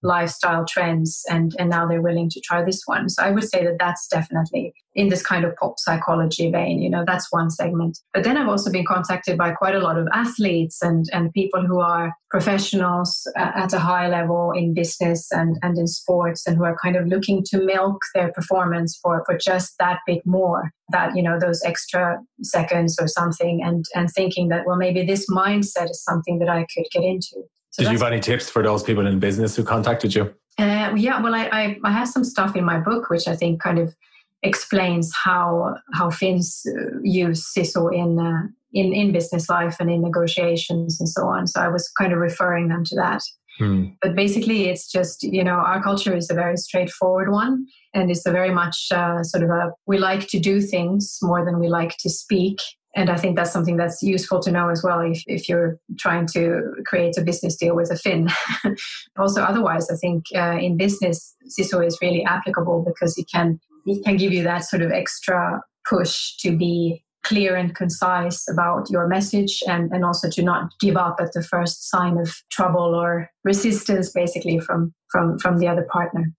lifestyle 0.04 0.64
trends 0.66 1.24
and 1.30 1.56
and 1.58 1.70
now 1.70 1.86
they're 1.88 2.02
willing 2.02 2.28
to 2.30 2.40
try 2.40 2.62
this 2.62 2.82
one. 2.84 3.08
So 3.08 3.22
i 3.22 3.30
would 3.30 3.48
say 3.48 3.64
that 3.64 3.78
that's 3.78 4.06
definitely 4.06 4.72
in 4.94 5.08
this 5.08 5.22
kind 5.22 5.44
of 5.44 5.56
pop 5.56 5.78
psychology 5.78 6.50
vein 6.50 6.80
you 6.80 6.90
know 6.90 7.04
that's 7.06 7.32
one 7.32 7.50
segment. 7.50 7.98
But 8.12 8.22
then 8.22 8.36
i've 8.36 8.48
also 8.48 8.70
been 8.70 8.84
contacted 8.86 9.38
by 9.38 9.52
quite 9.52 9.74
a 9.74 9.80
lot 9.80 9.98
of 9.98 10.06
athletes 10.12 10.82
and 10.82 11.06
and 11.12 11.32
people 11.32 11.66
who 11.66 11.80
are 11.80 12.12
professionals 12.30 13.26
uh, 13.38 13.52
at 13.54 13.72
a 13.72 13.78
high 13.78 14.08
level 14.08 14.52
in 14.52 14.74
business 14.74 15.32
and 15.32 15.56
and 15.62 15.78
in 15.78 15.86
sports 15.86 16.46
and 16.46 16.56
who 16.56 16.64
are 16.64 16.76
kind 16.82 16.96
of 16.96 17.06
looking 17.06 17.42
to 17.50 17.64
milk 17.64 17.98
their 18.14 18.30
performance 18.32 18.98
for 19.02 19.22
for 19.24 19.38
just 19.38 19.74
that 19.78 20.00
bit 20.06 20.22
more 20.26 20.70
that 20.90 21.16
you 21.16 21.22
know 21.22 21.38
those 21.40 21.62
extra 21.64 22.18
seconds 22.42 22.98
or 23.00 23.08
something 23.08 23.62
and 23.64 23.84
and 23.94 24.10
thinking 24.10 24.48
that 24.48 24.66
well 24.66 24.76
maybe 24.76 25.04
this 25.04 25.30
mindset 25.30 25.90
is 25.90 26.04
something 26.04 26.38
that 26.40 26.48
i 26.48 26.66
could 26.74 26.84
get 26.92 27.02
into 27.02 27.36
so 27.74 27.82
Did 27.82 27.90
you 27.90 27.98
have 27.98 28.12
any 28.12 28.20
tips 28.20 28.48
for 28.48 28.62
those 28.62 28.84
people 28.84 29.04
in 29.04 29.18
business 29.18 29.56
who 29.56 29.64
contacted 29.64 30.14
you? 30.14 30.32
Uh, 30.56 30.94
yeah, 30.96 31.20
well, 31.20 31.34
I, 31.34 31.48
I, 31.50 31.78
I 31.82 31.90
have 31.90 32.08
some 32.08 32.22
stuff 32.22 32.54
in 32.54 32.64
my 32.64 32.78
book 32.78 33.10
which 33.10 33.26
I 33.26 33.34
think 33.34 33.60
kind 33.60 33.80
of 33.80 33.96
explains 34.44 35.12
how 35.12 35.74
how 35.92 36.08
Finns 36.08 36.64
uh, 36.68 37.00
use 37.02 37.52
Sisu 37.52 37.92
in 37.92 38.20
uh, 38.20 38.42
in 38.72 38.92
in 38.92 39.10
business 39.10 39.48
life 39.48 39.78
and 39.80 39.90
in 39.90 40.02
negotiations 40.02 41.00
and 41.00 41.08
so 41.08 41.26
on. 41.26 41.48
So 41.48 41.60
I 41.60 41.66
was 41.66 41.90
kind 41.98 42.12
of 42.12 42.20
referring 42.20 42.68
them 42.68 42.84
to 42.84 42.94
that. 42.94 43.22
Hmm. 43.58 43.86
But 44.00 44.14
basically, 44.14 44.68
it's 44.68 44.88
just 44.88 45.24
you 45.24 45.42
know 45.42 45.56
our 45.56 45.82
culture 45.82 46.14
is 46.16 46.30
a 46.30 46.34
very 46.34 46.56
straightforward 46.56 47.32
one, 47.32 47.66
and 47.92 48.08
it's 48.08 48.24
a 48.24 48.30
very 48.30 48.54
much 48.54 48.86
uh, 48.92 49.24
sort 49.24 49.42
of 49.42 49.50
a 49.50 49.72
we 49.86 49.98
like 49.98 50.28
to 50.28 50.38
do 50.38 50.60
things 50.60 51.18
more 51.22 51.44
than 51.44 51.58
we 51.58 51.66
like 51.66 51.96
to 51.98 52.08
speak, 52.08 52.60
and 52.96 53.10
I 53.10 53.16
think 53.16 53.36
that's 53.36 53.52
something 53.52 53.76
that's 53.76 54.02
useful 54.02 54.40
to 54.40 54.52
know 54.52 54.68
as 54.68 54.82
well 54.82 55.00
if, 55.00 55.22
if 55.26 55.48
you're 55.48 55.78
trying 55.98 56.26
to 56.28 56.72
create 56.86 57.16
a 57.18 57.22
business 57.22 57.56
deal 57.56 57.74
with 57.74 57.90
a 57.90 57.96
Finn. 57.96 58.28
also, 59.18 59.42
otherwise, 59.42 59.90
I 59.90 59.96
think 59.96 60.24
uh, 60.34 60.56
in 60.58 60.76
business, 60.76 61.34
Sisu 61.58 61.84
is 61.84 61.98
really 62.00 62.24
applicable 62.24 62.84
because 62.86 63.18
it 63.18 63.26
can 63.32 63.60
it 63.86 64.04
can 64.04 64.16
give 64.16 64.32
you 64.32 64.42
that 64.44 64.64
sort 64.64 64.82
of 64.82 64.90
extra 64.92 65.60
push 65.88 66.36
to 66.38 66.56
be 66.56 67.04
clear 67.24 67.56
and 67.56 67.74
concise 67.74 68.46
about 68.48 68.88
your 68.90 69.08
message 69.08 69.62
and, 69.66 69.90
and 69.92 70.04
also 70.04 70.28
to 70.30 70.42
not 70.42 70.70
give 70.80 70.96
up 70.96 71.16
at 71.20 71.32
the 71.32 71.42
first 71.42 71.90
sign 71.90 72.18
of 72.18 72.34
trouble 72.50 72.94
or 72.94 73.30
resistance 73.44 74.10
basically 74.10 74.58
from 74.60 74.94
from 75.10 75.38
from 75.38 75.58
the 75.58 75.66
other 75.66 75.86
partner. 75.90 76.32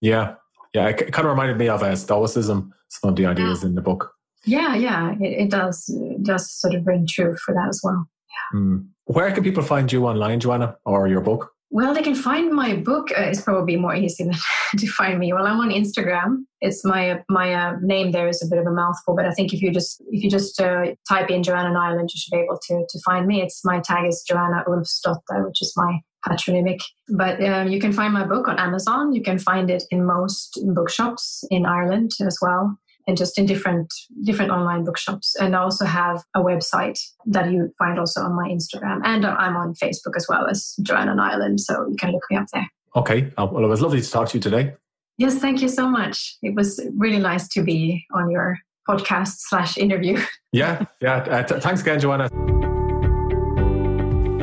Yeah. 0.00 0.34
Yeah, 0.74 0.88
it 0.88 1.12
kind 1.12 1.26
of 1.26 1.32
reminded 1.32 1.58
me 1.58 1.68
of 1.68 1.82
uh, 1.82 1.94
Stoicism, 1.94 2.72
some 2.88 3.10
of 3.10 3.16
the 3.16 3.26
ideas 3.26 3.62
yeah. 3.62 3.68
in 3.68 3.74
the 3.74 3.82
book. 3.82 4.10
Yeah, 4.44 4.74
yeah, 4.74 5.14
it, 5.20 5.44
it 5.44 5.50
does 5.50 5.88
it 5.88 6.22
does 6.22 6.50
sort 6.50 6.74
of 6.74 6.86
ring 6.86 7.06
true 7.08 7.36
for 7.44 7.54
that 7.54 7.68
as 7.68 7.80
well. 7.82 8.06
Yeah. 8.28 8.58
Mm. 8.58 8.88
Where 9.04 9.30
can 9.32 9.44
people 9.44 9.62
find 9.62 9.90
you 9.92 10.06
online, 10.06 10.40
Joanna, 10.40 10.76
or 10.84 11.08
your 11.08 11.20
book? 11.20 11.50
Well, 11.70 11.94
they 11.94 12.02
can 12.02 12.14
find 12.14 12.52
my 12.52 12.76
book. 12.76 13.10
Uh, 13.10 13.22
it's 13.22 13.40
probably 13.40 13.76
more 13.76 13.94
easy 13.94 14.28
to 14.76 14.86
find 14.88 15.18
me. 15.18 15.32
Well, 15.32 15.46
I'm 15.46 15.58
on 15.58 15.70
Instagram. 15.70 16.44
It's 16.60 16.84
my 16.84 17.22
my 17.28 17.54
uh, 17.54 17.76
name 17.80 18.12
there 18.12 18.28
is 18.28 18.42
a 18.42 18.46
bit 18.46 18.58
of 18.58 18.66
a 18.66 18.70
mouthful, 18.70 19.16
but 19.16 19.26
I 19.26 19.32
think 19.32 19.54
if 19.54 19.62
you 19.62 19.72
just 19.72 20.02
if 20.10 20.22
you 20.22 20.30
just 20.30 20.60
uh, 20.60 20.94
type 21.08 21.30
in 21.30 21.42
Joanna 21.42 21.70
Nylund, 21.70 22.10
you 22.12 22.18
should 22.18 22.32
be 22.32 22.42
able 22.42 22.58
to 22.68 22.84
to 22.88 22.98
find 23.04 23.26
me. 23.26 23.42
It's 23.42 23.64
my 23.64 23.80
tag 23.80 24.06
is 24.06 24.22
Joanna 24.26 24.64
Ulfsdotter, 24.66 25.46
which 25.46 25.62
is 25.62 25.72
my 25.76 26.00
patronymic. 26.26 26.80
But 27.08 27.42
um, 27.42 27.68
you 27.68 27.80
can 27.80 27.92
find 27.92 28.12
my 28.12 28.24
book 28.24 28.48
on 28.48 28.58
Amazon. 28.58 29.12
You 29.12 29.22
can 29.22 29.38
find 29.38 29.70
it 29.70 29.84
in 29.90 30.04
most 30.04 30.60
bookshops 30.74 31.42
in 31.50 31.64
Ireland 31.64 32.12
as 32.20 32.38
well 32.40 32.78
and 33.06 33.16
just 33.16 33.38
in 33.38 33.46
different 33.46 33.92
different 34.22 34.50
online 34.50 34.84
bookshops. 34.84 35.34
And 35.36 35.56
I 35.56 35.60
also 35.60 35.84
have 35.84 36.22
a 36.34 36.40
website 36.40 36.98
that 37.26 37.50
you 37.50 37.72
find 37.78 37.98
also 37.98 38.22
on 38.22 38.34
my 38.34 38.48
Instagram, 38.48 39.00
and 39.04 39.26
I'm 39.26 39.56
on 39.56 39.74
Facebook 39.74 40.16
as 40.16 40.26
well 40.28 40.46
as 40.48 40.74
Joanna 40.82 41.14
Nylund, 41.14 41.60
so 41.60 41.86
you 41.88 41.96
can 41.96 42.12
look 42.12 42.24
me 42.30 42.36
up 42.36 42.46
there. 42.52 42.68
Okay, 42.94 43.32
uh, 43.38 43.46
well, 43.50 43.64
it 43.64 43.68
was 43.68 43.80
lovely 43.80 44.00
to 44.00 44.10
talk 44.10 44.28
to 44.30 44.38
you 44.38 44.42
today. 44.42 44.74
Yes, 45.18 45.38
thank 45.38 45.62
you 45.62 45.68
so 45.68 45.88
much. 45.88 46.36
It 46.42 46.54
was 46.54 46.80
really 46.96 47.18
nice 47.18 47.48
to 47.48 47.62
be 47.62 48.04
on 48.12 48.30
your 48.30 48.58
podcast 48.88 49.34
slash 49.48 49.76
interview. 49.78 50.20
Yeah, 50.54 50.84
yeah. 51.00 51.16
Uh, 51.16 51.42
t- 51.44 51.60
thanks 51.60 51.80
again, 51.80 51.98
Joanna. 51.98 52.28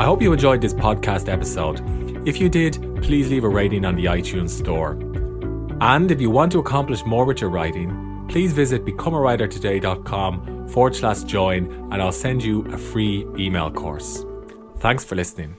I 0.01 0.05
hope 0.05 0.23
you 0.23 0.33
enjoyed 0.33 0.59
this 0.59 0.73
podcast 0.73 1.31
episode. 1.31 1.83
If 2.27 2.41
you 2.41 2.49
did, 2.49 2.81
please 3.03 3.29
leave 3.29 3.43
a 3.43 3.47
rating 3.47 3.85
on 3.85 3.95
the 3.95 4.05
iTunes 4.05 4.49
store. 4.49 4.93
And 5.81 6.09
if 6.09 6.19
you 6.19 6.31
want 6.31 6.51
to 6.53 6.59
accomplish 6.59 7.05
more 7.05 7.25
with 7.25 7.41
your 7.41 7.51
writing, 7.51 8.08
please 8.29 8.53
visit 8.53 8.85
becomeawritertoday.com 8.85 10.67
forward 10.69 10.95
slash 10.95 11.23
join 11.23 11.65
and 11.91 12.01
I'll 12.01 12.11
send 12.11 12.43
you 12.43 12.65
a 12.67 12.77
free 12.77 13.25
email 13.37 13.71
course. 13.71 14.25
Thanks 14.77 15.03
for 15.03 15.15
listening. 15.15 15.57